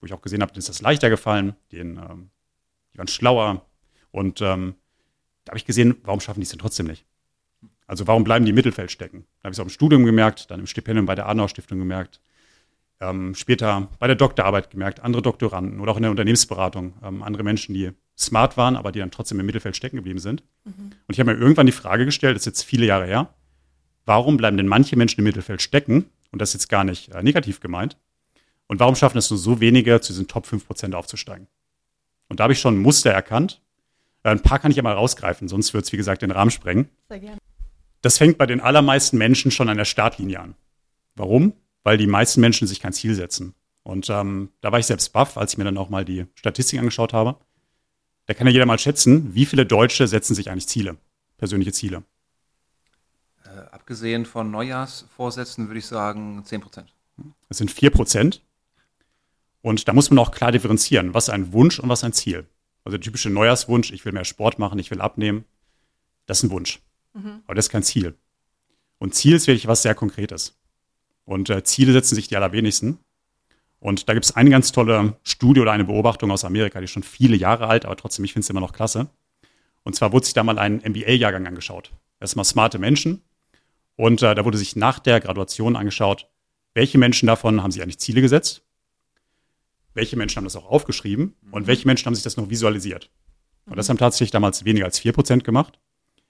[0.00, 2.30] Wo ich auch gesehen habe, denen ist das leichter gefallen, denen, ähm,
[3.00, 3.66] waren schlauer.
[4.12, 4.74] Und ähm,
[5.44, 7.04] da habe ich gesehen, warum schaffen die es denn trotzdem nicht?
[7.86, 9.26] Also warum bleiben die im Mittelfeld stecken?
[9.40, 11.78] Da habe ich es auch im Studium gemerkt, dann im Stipendium bei der Adenauer Stiftung
[11.78, 12.20] gemerkt,
[13.00, 17.42] ähm, später bei der Doktorarbeit gemerkt, andere Doktoranden oder auch in der Unternehmensberatung, ähm, andere
[17.42, 20.44] Menschen, die smart waren, aber die dann trotzdem im Mittelfeld stecken geblieben sind.
[20.64, 20.92] Mhm.
[21.08, 23.34] Und ich habe mir irgendwann die Frage gestellt, das ist jetzt viele Jahre her,
[24.04, 26.10] warum bleiben denn manche Menschen im Mittelfeld stecken?
[26.30, 27.96] Und das ist jetzt gar nicht äh, negativ gemeint.
[28.68, 31.48] Und warum schaffen es nur so wenige, zu diesen Top 5% aufzusteigen?
[32.30, 33.60] Und da habe ich schon ein Muster erkannt.
[34.22, 36.50] Äh, ein paar kann ich ja mal rausgreifen, sonst wird es, wie gesagt, den Rahmen
[36.50, 36.88] sprengen.
[37.10, 37.38] Sehr gerne.
[38.00, 40.54] Das fängt bei den allermeisten Menschen schon an der Startlinie an.
[41.16, 41.52] Warum?
[41.82, 43.54] weil die meisten Menschen sich kein Ziel setzen.
[43.82, 46.78] Und ähm, da war ich selbst baff, als ich mir dann auch mal die Statistik
[46.78, 47.36] angeschaut habe.
[48.26, 50.96] Da kann ja jeder mal schätzen, wie viele Deutsche setzen sich eigentlich Ziele,
[51.38, 52.04] persönliche Ziele.
[53.44, 56.94] Äh, abgesehen von Neujahrsvorsätzen würde ich sagen 10 Prozent.
[57.48, 58.42] Das sind 4 Prozent.
[59.62, 62.46] Und da muss man auch klar differenzieren, was ein Wunsch und was ein Ziel.
[62.84, 65.44] Also der typische Neujahrswunsch, ich will mehr Sport machen, ich will abnehmen,
[66.26, 66.80] das ist ein Wunsch.
[67.12, 67.42] Mhm.
[67.46, 68.14] Aber das ist kein Ziel.
[68.98, 70.58] Und Ziel ist wirklich was sehr Konkretes.
[71.24, 72.98] Und äh, Ziele setzen sich die allerwenigsten.
[73.78, 76.90] Und da gibt es eine ganz tolle Studie oder eine Beobachtung aus Amerika, die ist
[76.90, 79.08] schon viele Jahre alt, aber trotzdem, ich finde es immer noch klasse.
[79.84, 81.92] Und zwar wurde sich da mal ein MBA-Jahrgang angeschaut.
[82.20, 83.22] Erstmal smarte Menschen.
[83.96, 86.28] Und äh, da wurde sich nach der Graduation angeschaut,
[86.74, 88.62] welche Menschen davon haben sich eigentlich Ziele gesetzt,
[89.94, 93.10] welche Menschen haben das auch aufgeschrieben und welche Menschen haben sich das noch visualisiert.
[93.66, 95.78] Und das haben tatsächlich damals weniger als 4% gemacht.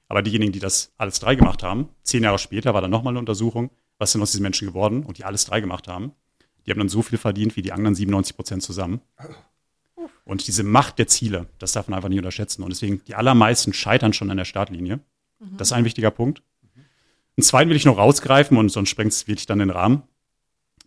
[0.08, 3.20] Aber diejenigen, die das alles drei gemacht haben, zehn Jahre später war dann nochmal eine
[3.20, 6.12] Untersuchung, was sind aus diesen Menschen geworden und die alles drei gemacht haben,
[6.66, 9.00] die haben dann so viel verdient wie die anderen 97 Prozent zusammen.
[10.24, 12.62] Und diese Macht der Ziele, das darf man einfach nicht unterschätzen.
[12.62, 15.00] Und deswegen, die allermeisten scheitern schon an der Startlinie.
[15.56, 16.42] Das ist ein wichtiger Punkt.
[17.36, 20.02] Einen zweiten will ich noch rausgreifen und sonst sprengt es wirklich dann den Rahmen.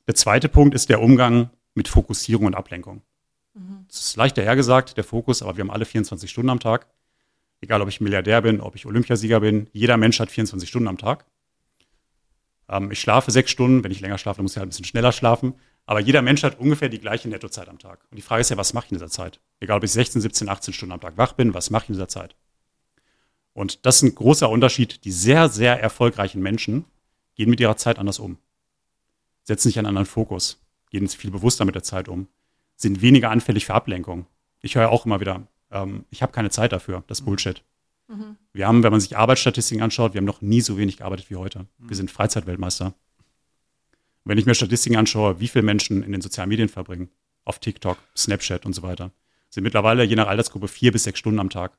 [0.08, 3.02] Der zweite Punkt ist der Umgang mit Fokussierung und Ablenkung.
[3.88, 6.88] Das ist leichter hergesagt, der Fokus, aber wir haben alle 24 Stunden am Tag.
[7.62, 10.98] Egal, ob ich Milliardär bin, ob ich Olympiasieger bin, jeder Mensch hat 24 Stunden am
[10.98, 11.26] Tag.
[12.68, 14.86] Ähm, ich schlafe sechs Stunden, wenn ich länger schlafe, dann muss ich halt ein bisschen
[14.86, 15.54] schneller schlafen.
[15.86, 18.06] Aber jeder Mensch hat ungefähr die gleiche Nettozeit am Tag.
[18.10, 19.40] Und die Frage ist ja, was mache ich in dieser Zeit?
[19.60, 21.96] Egal, ob ich 16, 17, 18 Stunden am Tag wach bin, was mache ich in
[21.96, 22.36] dieser Zeit?
[23.54, 25.04] Und das ist ein großer Unterschied.
[25.06, 26.86] Die sehr, sehr erfolgreichen Menschen
[27.36, 28.38] gehen mit ihrer Zeit anders um.
[29.44, 30.63] Setzen sich einen anderen Fokus,
[30.94, 32.28] gehen viel bewusster mit der Zeit um,
[32.76, 34.28] sind weniger anfällig für Ablenkung.
[34.62, 37.64] Ich höre auch immer wieder, ähm, ich habe keine Zeit dafür, das Bullshit.
[38.08, 38.38] Mhm.
[38.54, 41.36] Wir haben, wenn man sich Arbeitsstatistiken anschaut, wir haben noch nie so wenig gearbeitet wie
[41.36, 41.66] heute.
[41.80, 41.90] Mhm.
[41.90, 42.94] Wir sind Freizeitweltmeister.
[44.24, 47.10] Wenn ich mir Statistiken anschaue, wie viele Menschen in den sozialen Medien verbringen,
[47.44, 49.12] auf TikTok, Snapchat und so weiter,
[49.50, 51.78] sind mittlerweile je nach Altersgruppe vier bis sechs Stunden am Tag.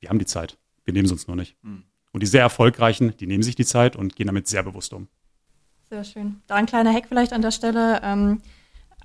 [0.00, 0.58] Wir haben die Zeit.
[0.84, 1.56] Wir nehmen es uns nur nicht.
[1.62, 1.84] Mhm.
[2.12, 5.08] Und die sehr erfolgreichen, die nehmen sich die Zeit und gehen damit sehr bewusst um.
[5.90, 6.40] Sehr schön.
[6.46, 8.00] Da ein kleiner Hack vielleicht an der Stelle.
[8.04, 8.40] Ähm,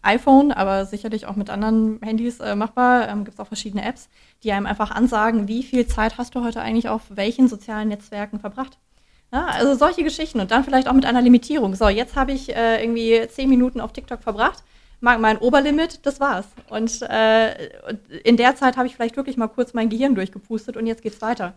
[0.04, 3.10] iPhone, aber sicherlich auch mit anderen Handys äh, machbar.
[3.10, 4.08] Ähm, Gibt es auch verschiedene Apps,
[4.44, 8.40] die einem einfach ansagen, wie viel Zeit hast du heute eigentlich auf welchen sozialen Netzwerken
[8.40, 8.78] verbracht.
[9.34, 11.74] Ja, also solche Geschichten und dann vielleicht auch mit einer Limitierung.
[11.74, 14.64] So, jetzt habe ich äh, irgendwie zehn Minuten auf TikTok verbracht,
[15.02, 16.46] mein Oberlimit, das war's.
[16.70, 17.70] Und äh,
[18.24, 21.22] in der Zeit habe ich vielleicht wirklich mal kurz mein Gehirn durchgepustet und jetzt geht's
[21.22, 21.54] weiter.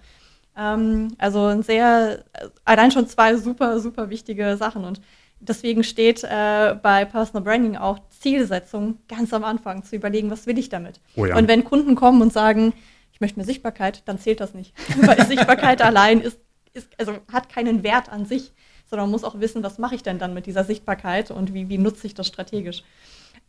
[0.59, 2.25] Ähm, also ein sehr,
[2.65, 5.01] allein schon zwei super, super wichtige Sachen und
[5.41, 10.59] deswegen steht äh, bei Personal Branding auch Zielsetzung ganz am Anfang zu überlegen, was will
[10.59, 11.01] ich damit.
[11.17, 11.37] Oh ja.
[11.37, 12.73] Und wenn Kunden kommen und sagen,
[13.13, 14.75] ich möchte eine Sichtbarkeit, dann zählt das nicht.
[15.01, 16.39] Weil Sichtbarkeit allein ist
[16.79, 18.53] ist, also hat keinen Wert an sich,
[18.89, 21.69] sondern man muss auch wissen, was mache ich denn dann mit dieser Sichtbarkeit und wie,
[21.69, 22.83] wie nutze ich das strategisch.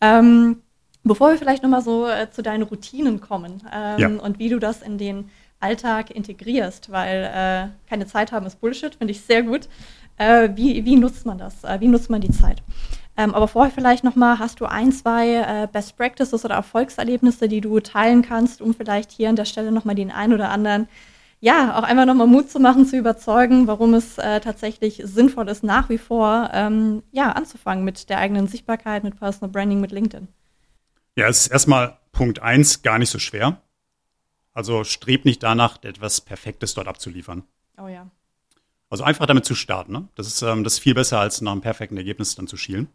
[0.02, 0.62] Ähm,
[1.04, 4.08] bevor wir vielleicht nochmal so äh, zu deinen Routinen kommen ähm, ja.
[4.08, 8.96] und wie du das in den Alltag integrierst, weil äh, keine Zeit haben ist Bullshit,
[8.96, 9.68] finde ich sehr gut.
[10.18, 11.64] Äh, wie, wie nutzt man das?
[11.64, 12.62] Äh, wie nutzt man die Zeit?
[13.18, 17.62] Ähm, aber vorher vielleicht nochmal, hast du ein, zwei äh, Best Practices oder Erfolgserlebnisse, die
[17.62, 20.88] du teilen kannst, um vielleicht hier an der Stelle nochmal den einen oder anderen
[21.42, 25.64] ja, auch einfach nochmal Mut zu machen, zu überzeugen, warum es äh, tatsächlich sinnvoll ist,
[25.64, 30.28] nach wie vor ähm, ja, anzufangen mit der eigenen Sichtbarkeit, mit Personal Branding, mit LinkedIn.
[31.16, 33.62] Ja, es ist erstmal Punkt eins gar nicht so schwer.
[34.54, 37.44] Also strebt nicht danach, etwas Perfektes dort abzuliefern.
[37.78, 38.10] Oh ja.
[38.90, 39.94] Also einfach damit zu starten.
[39.94, 40.08] Ne?
[40.16, 42.88] Das, ist, ähm, das ist viel besser, als nach einem perfekten Ergebnis dann zu schielen.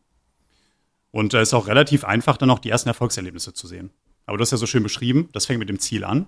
[1.12, 3.90] Und es äh, ist auch relativ einfach, dann auch die ersten Erfolgserlebnisse zu sehen.
[4.26, 6.26] Aber du hast ja so schön beschrieben, das fängt mit dem Ziel an.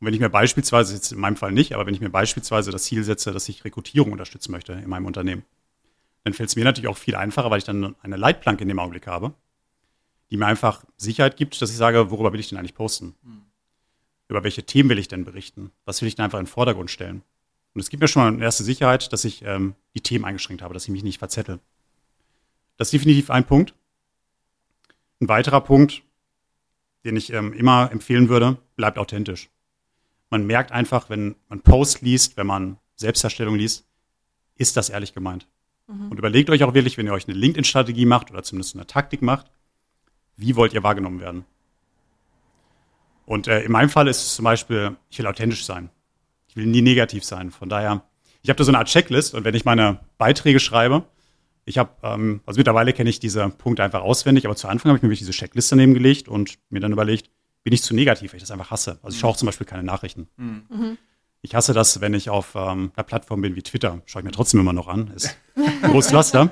[0.00, 2.70] Und wenn ich mir beispielsweise, jetzt in meinem Fall nicht, aber wenn ich mir beispielsweise
[2.70, 5.44] das Ziel setze, dass ich Rekrutierung unterstützen möchte in meinem Unternehmen,
[6.24, 8.78] dann fällt es mir natürlich auch viel einfacher, weil ich dann eine Leitplanke in dem
[8.78, 9.34] Augenblick habe,
[10.30, 13.14] die mir einfach Sicherheit gibt, dass ich sage, worüber will ich denn eigentlich posten?
[13.22, 13.42] Mhm.
[14.28, 15.70] Über welche Themen will ich denn berichten?
[15.84, 17.22] Was will ich denn einfach in den Vordergrund stellen?
[17.74, 20.62] Und es gibt mir schon mal eine erste Sicherheit, dass ich ähm, die Themen eingeschränkt
[20.62, 21.60] habe, dass ich mich nicht verzettel.
[22.76, 23.74] Das ist definitiv ein Punkt.
[25.20, 26.02] Ein weiterer Punkt,
[27.04, 29.48] den ich ähm, immer empfehlen würde, bleibt authentisch
[30.30, 33.86] man merkt einfach, wenn man Post liest, wenn man Selbstdarstellung liest,
[34.56, 35.46] ist das ehrlich gemeint.
[35.86, 36.10] Mhm.
[36.10, 39.22] Und überlegt euch auch wirklich, wenn ihr euch eine LinkedIn-Strategie macht oder zumindest eine Taktik
[39.22, 39.50] macht,
[40.36, 41.44] wie wollt ihr wahrgenommen werden?
[43.28, 45.90] Und äh, in meinem Fall ist es zum Beispiel, ich will authentisch sein.
[46.46, 47.50] Ich will nie negativ sein.
[47.50, 48.02] Von daher,
[48.40, 51.04] ich habe da so eine Art Checklist und wenn ich meine Beiträge schreibe,
[51.66, 54.96] ich habe, ähm, also mittlerweile kenne ich diese Punkte einfach auswendig, aber zu Anfang habe
[54.96, 57.30] ich mir wirklich diese Checkliste nebengelegt und mir dann überlegt,
[57.64, 58.98] bin ich zu negativ, weil ich das einfach hasse.
[59.02, 60.28] Also ich schaue auch zum Beispiel keine Nachrichten.
[60.38, 60.96] Mhm.
[61.42, 64.00] Ich hasse das, wenn ich auf ähm, einer Plattform bin wie Twitter.
[64.06, 65.08] Schaue ich mir trotzdem immer noch an.
[65.08, 66.48] Ist ein großes Laster.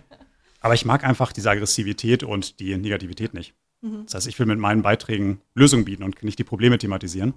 [0.60, 3.54] Aber ich mag einfach diese Aggressivität und die Negativität nicht.
[3.82, 4.04] Mhm.
[4.04, 7.34] Das heißt, ich will mit meinen Beiträgen Lösungen bieten und nicht die Probleme thematisieren.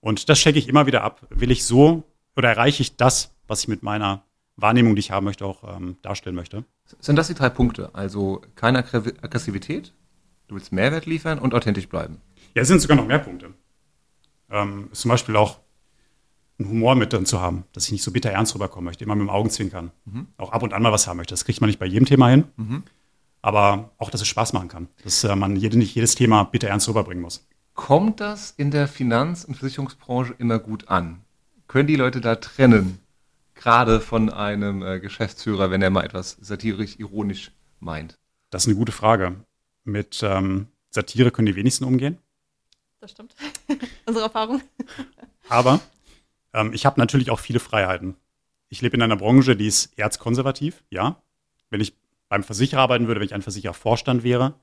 [0.00, 1.26] Und das checke ich immer wieder ab.
[1.30, 2.04] Will ich so
[2.36, 4.22] oder erreiche ich das, was ich mit meiner
[4.56, 6.64] Wahrnehmung, die ich haben möchte, auch ähm, darstellen möchte?
[7.00, 7.94] Sind das die drei Punkte?
[7.94, 9.92] Also keine Aggressivität,
[10.48, 12.20] Du willst Mehrwert liefern und authentisch bleiben.
[12.54, 13.52] Ja, es sind sogar noch mehr Punkte.
[14.48, 15.58] Ähm, zum Beispiel auch
[16.58, 19.16] einen Humor mit drin zu haben, dass ich nicht so bitter ernst rüberkommen möchte, immer
[19.16, 19.90] mit dem Augenzwinkern.
[20.04, 20.28] Mhm.
[20.36, 21.32] Auch ab und an mal was haben möchte.
[21.32, 22.44] Das kriegt man nicht bei jedem Thema hin.
[22.56, 22.82] Mhm.
[23.42, 24.88] Aber auch, dass es Spaß machen kann.
[25.04, 27.46] Dass äh, man jede, nicht jedes Thema bitter ernst rüberbringen muss.
[27.74, 31.22] Kommt das in der Finanz- und Versicherungsbranche immer gut an?
[31.68, 32.98] Können die Leute da trennen?
[33.54, 38.18] Gerade von einem äh, Geschäftsführer, wenn er mal etwas satirisch, ironisch meint?
[38.50, 39.36] Das ist eine gute Frage
[39.86, 42.18] mit ähm, Satire können die wenigsten umgehen.
[43.00, 43.34] Das stimmt.
[44.06, 44.60] Unsere Erfahrung.
[45.48, 45.80] Aber
[46.52, 48.16] ähm, ich habe natürlich auch viele Freiheiten.
[48.68, 51.22] Ich lebe in einer Branche, die ist erzkonservativ, ja.
[51.70, 51.94] Wenn ich
[52.28, 54.54] beim Versicherer arbeiten würde, wenn ich ein Versicherervorstand wäre,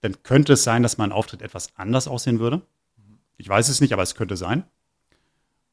[0.00, 2.62] dann könnte es sein, dass mein Auftritt etwas anders aussehen würde.
[3.36, 4.64] Ich weiß es nicht, aber es könnte sein.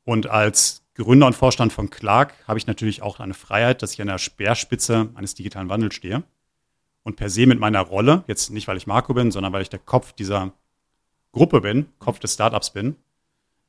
[0.03, 4.01] Und als Gründer und Vorstand von Clark habe ich natürlich auch eine Freiheit, dass ich
[4.01, 6.23] an der Speerspitze eines digitalen Wandels stehe.
[7.03, 9.69] Und per se mit meiner Rolle, jetzt nicht weil ich Marco bin, sondern weil ich
[9.69, 10.53] der Kopf dieser
[11.31, 12.95] Gruppe bin, Kopf des Startups bin,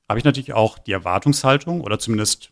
[0.09, 2.51] habe ich natürlich auch die Erwartungshaltung oder zumindest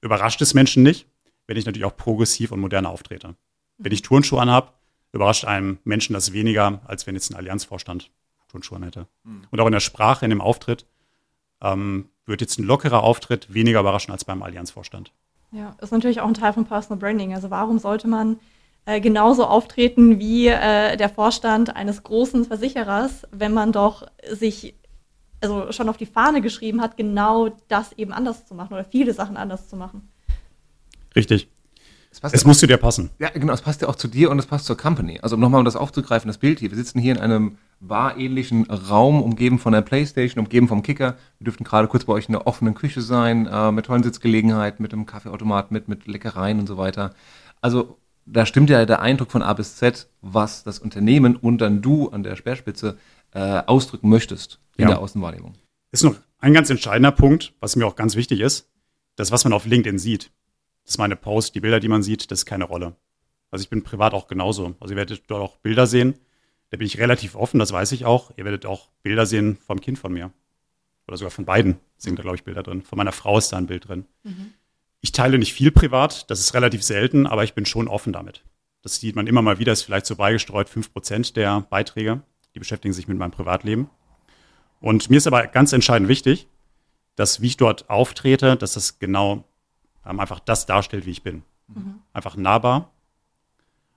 [0.00, 1.06] überrascht es Menschen nicht,
[1.46, 3.36] wenn ich natürlich auch progressiv und modern auftrete.
[3.82, 4.72] Wenn ich Turnschuhe anhabe,
[5.12, 8.10] überrascht einem Menschen das weniger, als wenn jetzt ein Allianzvorstand
[8.48, 9.06] Turnschuhe an hätte.
[9.24, 9.42] Mhm.
[9.50, 10.86] Und auch in der Sprache, in dem Auftritt,
[11.62, 15.12] ähm, wird jetzt ein lockerer Auftritt weniger überraschen als beim Allianzvorstand.
[15.52, 17.34] Ja, ist natürlich auch ein Teil von Personal Branding.
[17.34, 18.38] Also warum sollte man
[18.84, 24.74] äh, genauso auftreten wie äh, der Vorstand eines großen Versicherers, wenn man doch sich
[25.42, 29.14] also schon auf die Fahne geschrieben hat, genau das eben anders zu machen oder viele
[29.14, 30.08] Sachen anders zu machen.
[31.16, 31.48] Richtig.
[32.10, 33.10] Es, es muss zu dir passen.
[33.20, 35.20] Ja, genau, es passt ja auch zu dir und es passt zur Company.
[35.22, 36.70] Also um nochmal um das aufzugreifen, das Bild hier.
[36.70, 41.16] Wir sitzen hier in einem barähnlichen Raum, umgeben von der Playstation, umgeben vom Kicker.
[41.38, 44.82] Wir dürften gerade kurz bei euch in der offenen Küche sein, äh, mit tollen Sitzgelegenheiten,
[44.82, 47.14] mit einem Kaffeeautomat, mit, mit Leckereien und so weiter.
[47.60, 47.96] Also
[48.26, 52.08] da stimmt ja der Eindruck von A bis Z, was das Unternehmen und dann du
[52.08, 52.98] an der Speerspitze
[53.32, 54.88] äh, ausdrücken möchtest in ja.
[54.88, 55.54] der Außenwahrnehmung.
[55.92, 58.68] Ist noch ein ganz entscheidender Punkt, was mir auch ganz wichtig ist,
[59.16, 60.30] das, was man auf LinkedIn sieht.
[60.90, 62.96] Das ist meine Post, die Bilder, die man sieht, das ist keine Rolle.
[63.52, 64.74] Also ich bin privat auch genauso.
[64.80, 66.14] Also ihr werdet dort auch Bilder sehen.
[66.70, 68.32] Da bin ich relativ offen, das weiß ich auch.
[68.36, 70.32] Ihr werdet auch Bilder sehen vom Kind von mir.
[71.06, 72.82] Oder sogar von beiden sind da, glaube ich, Bilder drin.
[72.82, 74.04] Von meiner Frau ist da ein Bild drin.
[74.24, 74.52] Mhm.
[75.00, 78.42] Ich teile nicht viel privat, das ist relativ selten, aber ich bin schon offen damit.
[78.82, 82.22] Das sieht man immer mal wieder, ist vielleicht so beigestreut, fünf Prozent der Beiträge,
[82.56, 83.88] die beschäftigen sich mit meinem Privatleben.
[84.80, 86.48] Und mir ist aber ganz entscheidend wichtig,
[87.14, 89.44] dass wie ich dort auftrete, dass das genau
[90.02, 91.42] einfach das darstellt, wie ich bin.
[91.68, 92.00] Mhm.
[92.12, 92.90] Einfach nahbar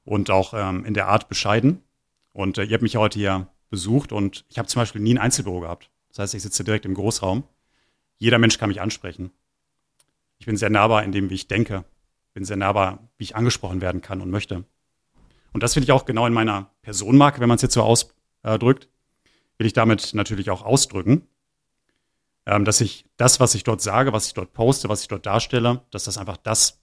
[0.06, 1.82] und auch ähm, in der Art bescheiden.
[2.34, 5.20] Und äh, ihr habt mich heute hier besucht und ich habe zum Beispiel nie ein
[5.20, 5.90] Einzelbüro gehabt.
[6.10, 7.44] Das heißt, ich sitze direkt im Großraum.
[8.20, 9.32] Jeder Mensch kann mich ansprechen.
[10.38, 11.84] Ich bin sehr nahbar in dem, wie ich denke.
[12.34, 14.64] Bin sehr nahbar, wie ich angesprochen werden kann und möchte.
[15.54, 18.90] Und das will ich auch genau in meiner Personenmarke, wenn man es jetzt so ausdrückt,
[19.58, 21.28] will ich damit natürlich auch ausdrücken,
[22.46, 25.26] ähm, dass ich das, was ich dort sage, was ich dort poste, was ich dort
[25.26, 26.80] darstelle, dass das einfach das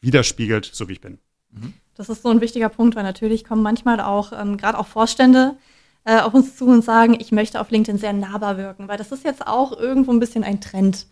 [0.00, 1.18] widerspiegelt, so wie ich bin.
[1.50, 1.74] Mhm.
[1.94, 5.56] Das ist so ein wichtiger Punkt, weil natürlich kommen manchmal auch, ähm, gerade auch Vorstände,
[6.04, 9.12] äh, auf uns zu und sagen, ich möchte auf LinkedIn sehr nahbar wirken, weil das
[9.12, 11.06] ist jetzt auch irgendwo ein bisschen ein Trend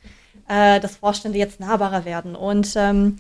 [0.49, 2.37] äh, dass Vorstände jetzt nahbarer werden.
[2.37, 3.17] Und ähm,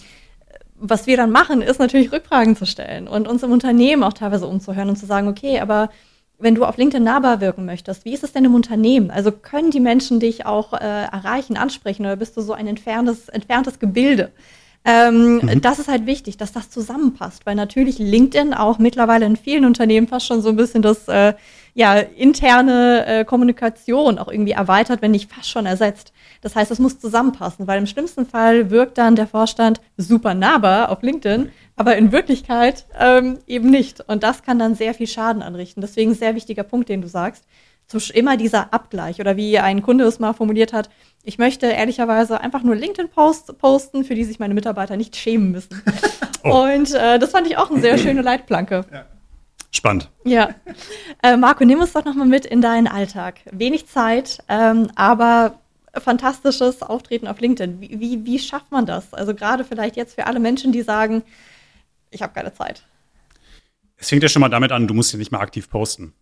[0.76, 4.46] was wir dann machen, ist natürlich Rückfragen zu stellen und uns im Unternehmen auch teilweise
[4.46, 5.90] umzuhören und zu sagen, okay, aber
[6.38, 9.10] wenn du auf LinkedIn nahbar wirken möchtest, wie ist es denn im Unternehmen?
[9.10, 13.28] Also können die Menschen dich auch äh, erreichen, ansprechen oder bist du so ein entferntes,
[13.28, 14.32] entferntes Gebilde?
[14.84, 15.60] Ähm, mhm.
[15.62, 20.08] Das ist halt wichtig, dass das zusammenpasst, weil natürlich LinkedIn auch mittlerweile in vielen Unternehmen
[20.08, 21.32] fast schon so ein bisschen das äh,
[21.72, 26.12] ja, interne äh, Kommunikation auch irgendwie erweitert, wenn nicht fast schon ersetzt.
[26.42, 30.90] Das heißt, es muss zusammenpassen, weil im schlimmsten Fall wirkt dann der Vorstand super nahbar
[30.90, 34.00] auf LinkedIn, aber in Wirklichkeit ähm, eben nicht.
[34.08, 35.80] Und das kann dann sehr viel Schaden anrichten.
[35.80, 37.44] Deswegen sehr wichtiger Punkt, den du sagst.
[38.14, 40.88] Immer dieser Abgleich oder wie ein Kunde es mal formuliert hat,
[41.22, 45.82] ich möchte ehrlicherweise einfach nur LinkedIn-Posts posten, für die sich meine Mitarbeiter nicht schämen müssen.
[46.46, 46.64] Oh.
[46.64, 48.84] Und äh, das fand ich auch eine sehr schöne Leitplanke.
[48.92, 49.06] Ja.
[49.70, 50.10] Spannend.
[50.24, 50.50] Ja.
[51.22, 53.40] Äh, Marco, nimm uns doch nochmal mit in deinen Alltag.
[53.50, 55.58] Wenig Zeit, ähm, aber
[55.94, 57.80] fantastisches Auftreten auf LinkedIn.
[57.80, 59.14] Wie, wie, wie schafft man das?
[59.14, 61.22] Also gerade vielleicht jetzt für alle Menschen, die sagen,
[62.14, 62.86] ich habe keine Zeit.
[63.96, 66.14] Es fängt ja schon mal damit an, du musst ja nicht mal aktiv posten.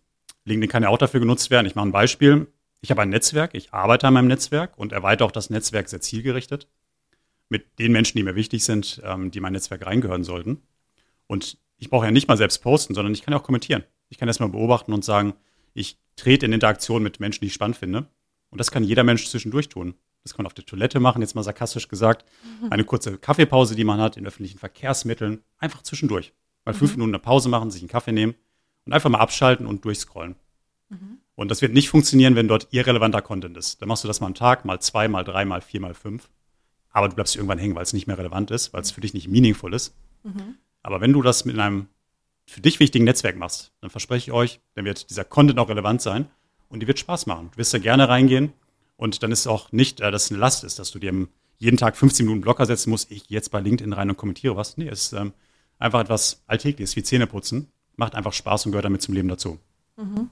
[0.45, 1.67] LinkedIn kann ja auch dafür genutzt werden.
[1.67, 2.47] Ich mache ein Beispiel.
[2.81, 6.01] Ich habe ein Netzwerk, ich arbeite an meinem Netzwerk und erweitere auch das Netzwerk sehr
[6.01, 6.67] zielgerichtet
[7.47, 10.61] mit den Menschen, die mir wichtig sind, ähm, die in mein Netzwerk reingehören sollten.
[11.27, 13.85] Und ich brauche ja nicht mal selbst posten, sondern ich kann ja auch kommentieren.
[14.09, 15.33] Ich kann erstmal beobachten und sagen,
[15.73, 18.07] ich trete in Interaktion mit Menschen, die ich spannend finde.
[18.49, 19.95] Und das kann jeder Mensch zwischendurch tun.
[20.23, 22.25] Das kann man auf der Toilette machen, jetzt mal sarkastisch gesagt.
[22.61, 22.71] Mhm.
[22.71, 25.43] Eine kurze Kaffeepause, die man hat in öffentlichen Verkehrsmitteln.
[25.59, 26.33] Einfach zwischendurch.
[26.65, 26.99] Mal fünf mhm.
[26.99, 28.35] Minuten eine Pause machen, sich einen Kaffee nehmen
[28.85, 30.35] und einfach mal abschalten und durchscrollen.
[30.89, 31.17] Mhm.
[31.35, 33.81] Und das wird nicht funktionieren, wenn dort irrelevanter Content ist.
[33.81, 36.29] Dann machst du das mal einen Tag, mal zwei, mal drei, mal vier, mal fünf.
[36.89, 39.13] Aber du bleibst irgendwann hängen, weil es nicht mehr relevant ist, weil es für dich
[39.13, 39.95] nicht meaningful ist.
[40.23, 40.57] Mhm.
[40.83, 41.87] Aber wenn du das mit einem
[42.45, 46.01] für dich wichtigen Netzwerk machst, dann verspreche ich euch, dann wird dieser Content auch relevant
[46.01, 46.29] sein
[46.69, 47.49] und die wird Spaß machen.
[47.51, 48.53] Du wirst da gerne reingehen
[48.95, 51.27] und dann ist es auch nicht, äh, dass es eine Last ist, dass du dir
[51.57, 54.77] jeden Tag 15 Minuten Blocker setzen musst, ich jetzt bei LinkedIn rein und kommentiere was.
[54.77, 55.33] Nee, es ist ähm,
[55.79, 59.59] einfach etwas Alltägliches wie Zähneputzen macht einfach Spaß und gehört damit zum Leben dazu.
[59.97, 60.29] Mhm.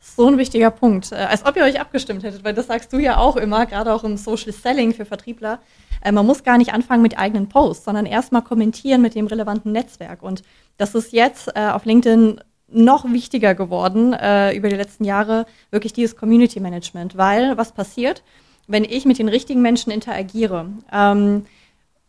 [0.00, 1.12] So ein wichtiger Punkt.
[1.12, 3.92] Äh, als ob ihr euch abgestimmt hättet, weil das sagst du ja auch immer, gerade
[3.92, 5.60] auch im Social Selling für Vertriebler.
[6.02, 9.70] Äh, man muss gar nicht anfangen mit eigenen Posts, sondern erstmal kommentieren mit dem relevanten
[9.70, 10.22] Netzwerk.
[10.22, 10.42] Und
[10.76, 12.40] das ist jetzt auf LinkedIn
[12.72, 17.16] noch wichtiger geworden äh, über die letzten Jahre, wirklich dieses Community Management.
[17.16, 18.22] Weil was passiert,
[18.66, 21.46] wenn ich mit den richtigen Menschen interagiere ähm,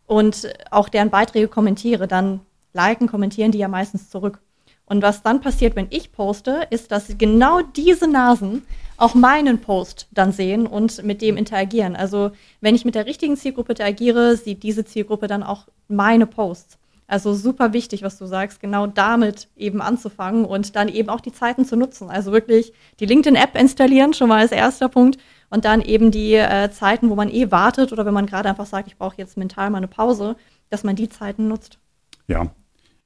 [0.06, 2.40] und auch deren Beiträge kommentiere, dann
[2.72, 4.40] liken, kommentieren die ja meistens zurück.
[4.86, 8.62] Und was dann passiert, wenn ich poste, ist, dass genau diese Nasen
[8.96, 11.96] auch meinen Post dann sehen und mit dem interagieren.
[11.96, 16.78] Also wenn ich mit der richtigen Zielgruppe interagiere, sieht diese Zielgruppe dann auch meine Posts.
[17.06, 21.32] Also super wichtig, was du sagst, genau damit eben anzufangen und dann eben auch die
[21.32, 22.08] Zeiten zu nutzen.
[22.08, 25.18] Also wirklich die LinkedIn-App installieren, schon mal als erster Punkt.
[25.50, 28.66] Und dann eben die äh, Zeiten, wo man eh wartet oder wenn man gerade einfach
[28.66, 30.36] sagt, ich brauche jetzt mental mal eine Pause,
[30.70, 31.78] dass man die Zeiten nutzt.
[32.26, 32.50] Ja,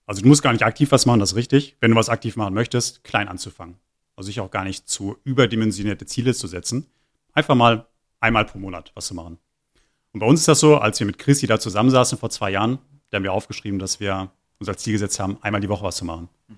[0.07, 1.77] also du musst gar nicht aktiv was machen, das ist richtig.
[1.81, 3.77] Wenn du was aktiv machen möchtest, klein anzufangen.
[4.17, 6.87] Also sich auch gar nicht zu überdimensionierte Ziele zu setzen.
[7.35, 7.87] Einfach mal
[8.21, 9.39] einmal pro Monat was zu machen.
[10.13, 12.79] Und bei uns ist das so, als wir mit Chrissy da zusammensaßen vor zwei Jahren,
[13.11, 15.97] da haben wir aufgeschrieben, dass wir uns als Ziel gesetzt haben, einmal die Woche was
[15.97, 16.29] zu machen.
[16.49, 16.57] Mhm.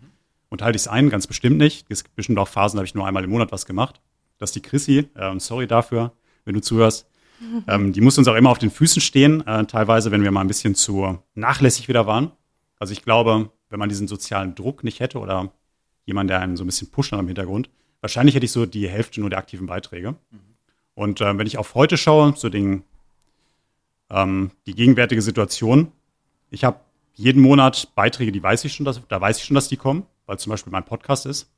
[0.48, 1.86] Und halte ich es ein, ganz bestimmt nicht.
[1.88, 4.00] Es gibt bestimmt auch Phasen, da habe ich nur einmal im Monat was gemacht.
[4.38, 6.12] Das ist die Chrissy, äh, sorry dafür,
[6.44, 7.06] wenn du zuhörst.
[7.06, 7.10] Mhm.
[7.68, 10.42] Ähm, die muss uns auch immer auf den Füßen stehen, äh, teilweise, wenn wir mal
[10.42, 12.32] ein bisschen zu nachlässig wieder waren.
[12.78, 15.50] Also ich glaube, wenn man diesen sozialen Druck nicht hätte oder
[16.04, 17.70] jemand, der einen so ein bisschen pusht im Hintergrund,
[18.02, 20.16] wahrscheinlich hätte ich so die Hälfte nur der aktiven Beiträge.
[20.30, 20.38] Mhm.
[20.94, 22.82] Und äh, wenn ich auf heute schaue, so den,
[24.10, 25.92] ähm, die gegenwärtige Situation,
[26.50, 26.80] ich habe
[27.14, 30.06] jeden Monat Beiträge, die weiß ich schon, dass, da weiß ich schon, dass die kommen,
[30.26, 31.50] weil zum Beispiel mein Podcast ist.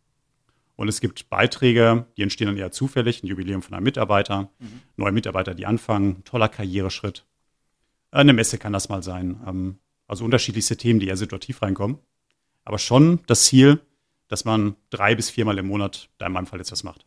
[0.77, 4.81] Und es gibt Beiträge, die entstehen dann eher zufällig, ein Jubiläum von einem Mitarbeiter, mhm.
[4.97, 7.25] neue Mitarbeiter, die anfangen, toller Karriereschritt.
[8.11, 9.41] Eine Messe kann das mal sein.
[9.47, 9.79] Ähm,
[10.09, 11.99] also unterschiedlichste Themen, die eher situativ reinkommen.
[12.65, 13.81] Aber schon das Ziel,
[14.29, 17.07] dass man drei bis viermal im Monat da in meinem Fall jetzt was macht.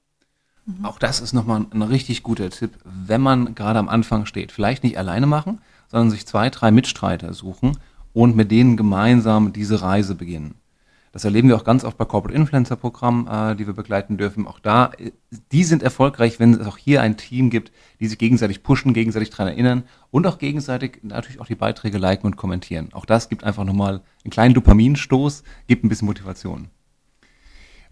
[0.66, 0.86] Mhm.
[0.86, 4.52] Auch das ist nochmal ein richtig guter Tipp, wenn man gerade am Anfang steht.
[4.52, 5.62] Vielleicht nicht alleine machen,
[5.96, 7.78] sondern sich zwei, drei Mitstreiter suchen
[8.12, 10.56] und mit denen gemeinsam diese Reise beginnen.
[11.14, 14.46] Das erleben wir auch ganz oft bei Corporate Influencer Programmen, äh, die wir begleiten dürfen.
[14.46, 15.12] Auch da, äh,
[15.54, 19.30] die sind erfolgreich, wenn es auch hier ein Team gibt, die sich gegenseitig pushen, gegenseitig
[19.30, 22.90] daran erinnern und auch gegenseitig natürlich auch die Beiträge liken und kommentieren.
[22.92, 26.68] Auch das gibt einfach nochmal einen kleinen Dopaminstoß, gibt ein bisschen Motivation.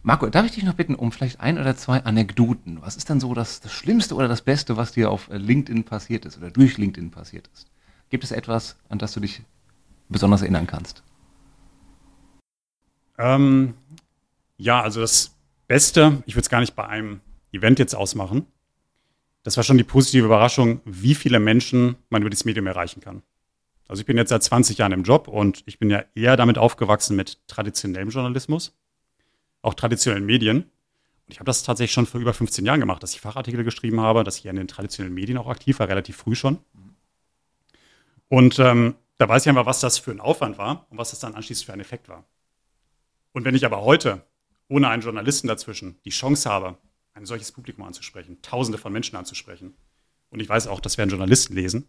[0.01, 2.81] Marco, darf ich dich noch bitten um vielleicht ein oder zwei Anekdoten?
[2.81, 6.25] Was ist denn so das, das Schlimmste oder das Beste, was dir auf LinkedIn passiert
[6.25, 7.67] ist oder durch LinkedIn passiert ist?
[8.13, 9.41] Gibt es etwas, an das du dich
[10.07, 11.01] besonders erinnern kannst?
[13.17, 13.73] Ähm,
[14.55, 15.35] ja, also das
[15.67, 17.21] Beste, ich würde es gar nicht bei einem
[17.51, 18.45] Event jetzt ausmachen.
[19.41, 23.23] Das war schon die positive Überraschung, wie viele Menschen man über dieses Medium erreichen kann.
[23.87, 26.59] Also ich bin jetzt seit 20 Jahren im Job und ich bin ja eher damit
[26.59, 28.77] aufgewachsen mit traditionellem Journalismus,
[29.63, 30.57] auch traditionellen Medien.
[30.57, 34.01] Und ich habe das tatsächlich schon vor über 15 Jahren gemacht, dass ich Fachartikel geschrieben
[34.01, 36.59] habe, dass ich in den traditionellen Medien auch aktiv war, relativ früh schon.
[38.29, 41.19] Und ähm, da weiß ich einfach, was das für ein Aufwand war und was das
[41.19, 42.25] dann anschließend für ein Effekt war.
[43.31, 44.25] Und wenn ich aber heute,
[44.67, 46.77] ohne einen Journalisten dazwischen, die Chance habe,
[47.13, 49.75] ein solches Publikum anzusprechen, Tausende von Menschen anzusprechen,
[50.29, 51.87] und ich weiß auch, das werden Journalisten lesen,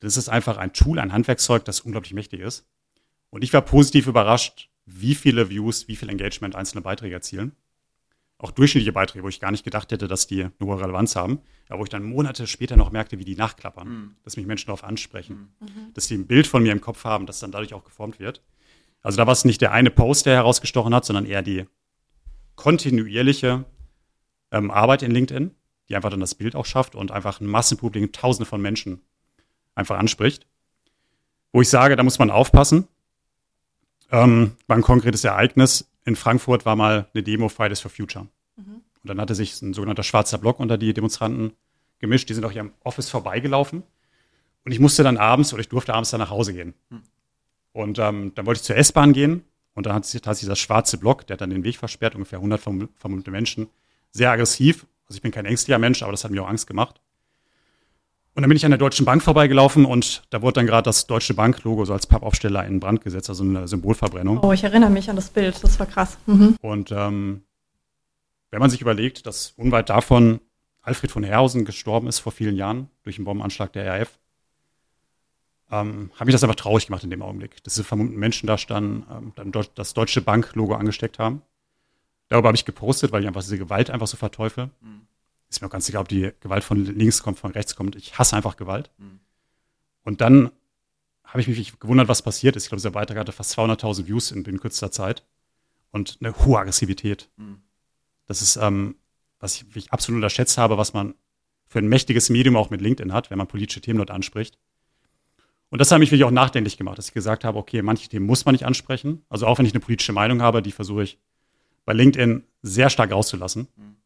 [0.00, 2.66] das ist einfach ein Tool, ein Handwerkszeug, das unglaublich mächtig ist.
[3.30, 7.54] Und ich war positiv überrascht, wie viele Views, wie viel Engagement einzelne Beiträge erzielen
[8.38, 11.40] auch durchschnittliche Beiträge, wo ich gar nicht gedacht hätte, dass die eine hohe Relevanz haben,
[11.68, 14.14] aber wo ich dann Monate später noch merkte, wie die nachklappern, mhm.
[14.24, 15.66] dass mich Menschen darauf ansprechen, mhm.
[15.66, 15.94] mhm.
[15.94, 18.42] dass sie ein Bild von mir im Kopf haben, das dann dadurch auch geformt wird.
[19.02, 21.66] Also da war es nicht der eine Post, der herausgestochen hat, sondern eher die
[22.56, 23.64] kontinuierliche
[24.50, 25.52] ähm, Arbeit in LinkedIn,
[25.88, 29.00] die einfach dann das Bild auch schafft und einfach ein Massenpublikum, Tausende von Menschen
[29.74, 30.46] einfach anspricht.
[31.52, 32.88] Wo ich sage, da muss man aufpassen.
[34.10, 38.26] Ähm, war ein konkretes Ereignis in Frankfurt war mal eine Demo Fridays for Future.
[39.08, 41.52] Und dann hatte sich ein sogenannter schwarzer Block unter die Demonstranten
[41.98, 42.28] gemischt.
[42.28, 43.82] Die sind auch hier am Office vorbeigelaufen.
[44.64, 46.74] Und ich musste dann abends oder ich durfte abends dann nach Hause gehen.
[46.90, 47.02] Mhm.
[47.72, 49.44] Und ähm, dann wollte ich zur S-Bahn gehen.
[49.74, 52.60] Und dann hat sich dieser schwarze Block, der hat dann den Weg versperrt, ungefähr 100
[52.60, 53.68] vermummte Menschen,
[54.10, 54.86] sehr aggressiv.
[55.06, 57.00] Also ich bin kein ängstlicher Mensch, aber das hat mir auch Angst gemacht.
[58.34, 61.06] Und dann bin ich an der Deutschen Bank vorbeigelaufen und da wurde dann gerade das
[61.06, 64.40] Deutsche Bank-Logo so als Pappaufsteller in Brand gesetzt, also eine Symbolverbrennung.
[64.40, 66.18] Oh, ich erinnere mich an das Bild, das war krass.
[66.26, 66.56] Mhm.
[66.60, 67.42] Und ähm,
[68.50, 70.40] wenn man sich überlegt, dass unweit davon
[70.82, 74.18] Alfred von Herhausen gestorben ist vor vielen Jahren durch einen Bombenanschlag der RAF,
[75.70, 78.56] ähm, hat mich das einfach traurig gemacht in dem Augenblick, dass diese vermummten Menschen da
[78.56, 81.42] standen, ähm, dann das Deutsche Bank-Logo angesteckt haben.
[82.28, 84.70] Darüber habe ich gepostet, weil ich einfach diese Gewalt einfach so verteufel.
[84.80, 85.08] Mhm
[85.48, 87.96] ist mir auch ganz egal, ob die Gewalt von links kommt, von rechts kommt.
[87.96, 88.90] Ich hasse einfach Gewalt.
[88.98, 89.20] Mhm.
[90.04, 90.50] Und dann
[91.24, 92.64] habe ich mich gewundert, was passiert ist.
[92.64, 95.24] Ich glaube, dieser Beitrag hatte fast 200.000 Views in, in kürzester Zeit
[95.90, 97.28] und eine hohe Aggressivität.
[97.36, 97.62] Mhm.
[98.28, 98.94] Das ist, ähm,
[99.40, 101.14] was ich, ich absolut unterschätzt habe, was man
[101.66, 104.58] für ein mächtiges Medium auch mit LinkedIn hat, wenn man politische Themen dort anspricht.
[105.70, 108.26] Und das hat mich wirklich auch nachdenklich gemacht, dass ich gesagt habe, okay, manche Themen
[108.26, 109.24] muss man nicht ansprechen.
[109.28, 111.18] Also auch wenn ich eine politische Meinung habe, die versuche ich
[111.84, 113.68] bei LinkedIn sehr stark rauszulassen.
[113.76, 113.96] Mhm.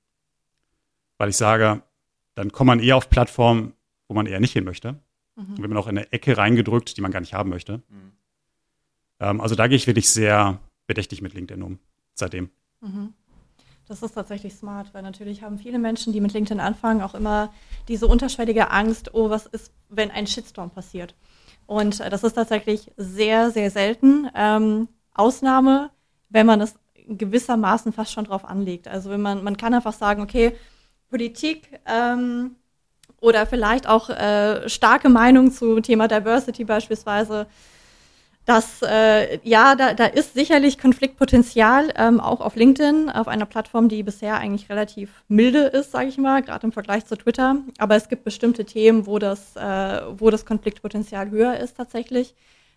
[1.18, 1.82] Weil ich sage,
[2.34, 3.74] dann kommt man eher auf Plattformen,
[4.08, 5.00] wo man eher nicht hin möchte.
[5.36, 5.42] Mhm.
[5.50, 7.78] Und wird man auch in eine Ecke reingedrückt, die man gar nicht haben möchte.
[7.88, 8.12] Mhm.
[9.20, 11.78] Ähm, also da gehe ich wirklich sehr bedächtig mit LinkedIn um,
[12.14, 12.50] seitdem.
[12.80, 13.14] Mhm.
[13.88, 17.52] Das ist tatsächlich smart, weil natürlich haben viele Menschen, die mit LinkedIn anfangen, auch immer
[17.88, 21.14] diese unterschwellige Angst, oh, was ist, wenn ein Shitstorm passiert?
[21.66, 24.30] Und äh, das ist tatsächlich sehr, sehr selten.
[24.34, 25.90] Ähm, Ausnahme,
[26.28, 26.74] wenn man es
[27.06, 28.88] gewissermaßen fast schon drauf anlegt.
[28.88, 30.56] Also wenn man, man kann einfach sagen, okay,
[31.10, 32.56] Politik ähm,
[33.20, 37.46] oder vielleicht auch äh, starke Meinung zu Thema Diversity beispielsweise
[38.44, 43.88] dass äh, ja, da, da ist sicherlich Konfliktpotenzial, ähm, auch auf LinkedIn, auf einer Plattform,
[43.88, 47.56] die bisher eigentlich relativ milde ist, sage ich mal, gerade im Vergleich zu Twitter.
[47.78, 52.34] Aber es gibt bestimmte Themen, wo das, äh, wo das Konfliktpotenzial höher ist tatsächlich.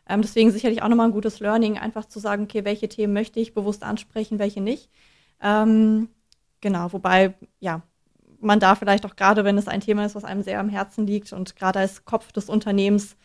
[0.08, 3.40] Ähm, deswegen sicherlich auch nochmal ein gutes Learning, einfach zu sagen, okay, welche Themen möchte
[3.40, 4.90] ich bewusst ansprechen, welche nicht.
[5.42, 6.10] Ähm,
[6.62, 7.82] genau, wobei, ja,
[8.40, 11.08] man da vielleicht auch gerade, wenn es ein Thema ist, was einem sehr am Herzen
[11.08, 13.16] liegt und gerade als Kopf des Unternehmens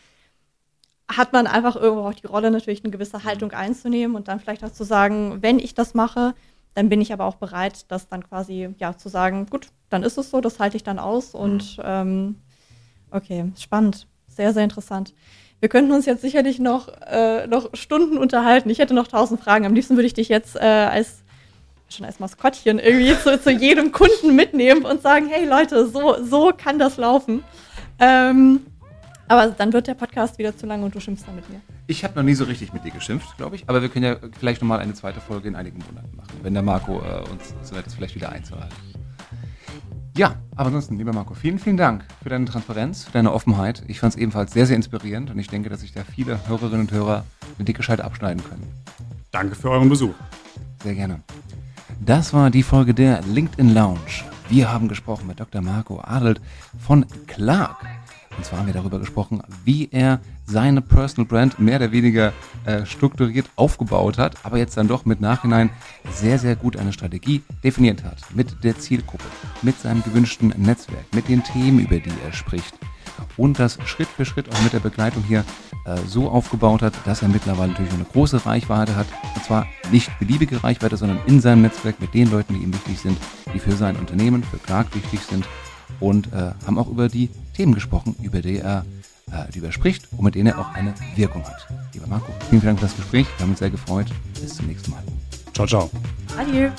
[1.16, 4.64] hat man einfach irgendwo auch die Rolle, natürlich eine gewisse Haltung einzunehmen und dann vielleicht
[4.64, 6.34] auch zu sagen, wenn ich das mache,
[6.74, 10.18] dann bin ich aber auch bereit, das dann quasi ja zu sagen, gut, dann ist
[10.18, 11.84] es so, das halte ich dann aus und mhm.
[11.84, 12.34] ähm,
[13.11, 15.14] okay, spannend, sehr, sehr interessant.
[15.58, 18.70] Wir könnten uns jetzt sicherlich noch, äh, noch Stunden unterhalten.
[18.70, 19.66] Ich hätte noch tausend Fragen.
[19.66, 21.22] Am liebsten würde ich dich jetzt äh, als
[21.90, 26.52] schon als Maskottchen irgendwie zu, zu jedem Kunden mitnehmen und sagen, hey Leute, so, so
[26.56, 27.44] kann das laufen.
[27.98, 28.64] Ähm,
[29.31, 31.61] aber dann wird der Podcast wieder zu lang und du schimpfst dann mit mir.
[31.87, 33.68] Ich habe noch nie so richtig mit dir geschimpft, glaube ich.
[33.68, 36.64] Aber wir können ja vielleicht nochmal eine zweite Folge in einigen Monaten machen, wenn der
[36.64, 38.74] Marco äh, uns so nett ist, vielleicht wieder einzuhalten.
[40.16, 43.85] Ja, aber ansonsten, lieber Marco, vielen, vielen Dank für deine Transparenz, für deine Offenheit.
[43.87, 46.81] Ich fand es ebenfalls sehr, sehr inspirierend und ich denke, dass sich da viele Hörerinnen
[46.81, 47.24] und Hörer
[47.57, 48.68] eine dicke Scheide abschneiden können.
[49.31, 50.14] Danke für euren Besuch.
[50.83, 51.20] Sehr gerne.
[52.05, 54.24] Das war die Folge der LinkedIn Lounge.
[54.49, 55.62] Wir haben gesprochen mit Dr.
[55.62, 56.41] Marco Adelt
[56.81, 57.76] von Clark.
[58.37, 62.33] Und zwar haben wir darüber gesprochen, wie er seine Personal Brand mehr oder weniger
[62.64, 65.70] äh, strukturiert aufgebaut hat, aber jetzt dann doch mit Nachhinein
[66.11, 68.18] sehr, sehr gut eine Strategie definiert hat.
[68.35, 69.24] Mit der Zielgruppe,
[69.62, 72.74] mit seinem gewünschten Netzwerk, mit den Themen, über die er spricht.
[73.37, 75.45] Und das Schritt für Schritt auch mit der Begleitung hier
[75.85, 79.07] äh, so aufgebaut hat, dass er mittlerweile natürlich eine große Reichweite hat.
[79.35, 82.99] Und zwar nicht beliebige Reichweite, sondern in seinem Netzwerk mit den Leuten, die ihm wichtig
[82.99, 83.18] sind,
[83.53, 85.47] die für sein Unternehmen, für Clark wichtig sind
[86.01, 87.28] und äh, haben auch über die
[87.61, 88.86] Themen gesprochen, über die er,
[89.30, 91.66] äh, die er spricht und mit denen er auch eine Wirkung hat.
[91.92, 93.26] Lieber Marco, vielen Dank für das Gespräch.
[93.36, 94.06] Wir haben uns sehr gefreut.
[94.40, 95.02] Bis zum nächsten Mal.
[95.52, 95.90] Ciao, ciao.
[96.38, 96.70] Adieu.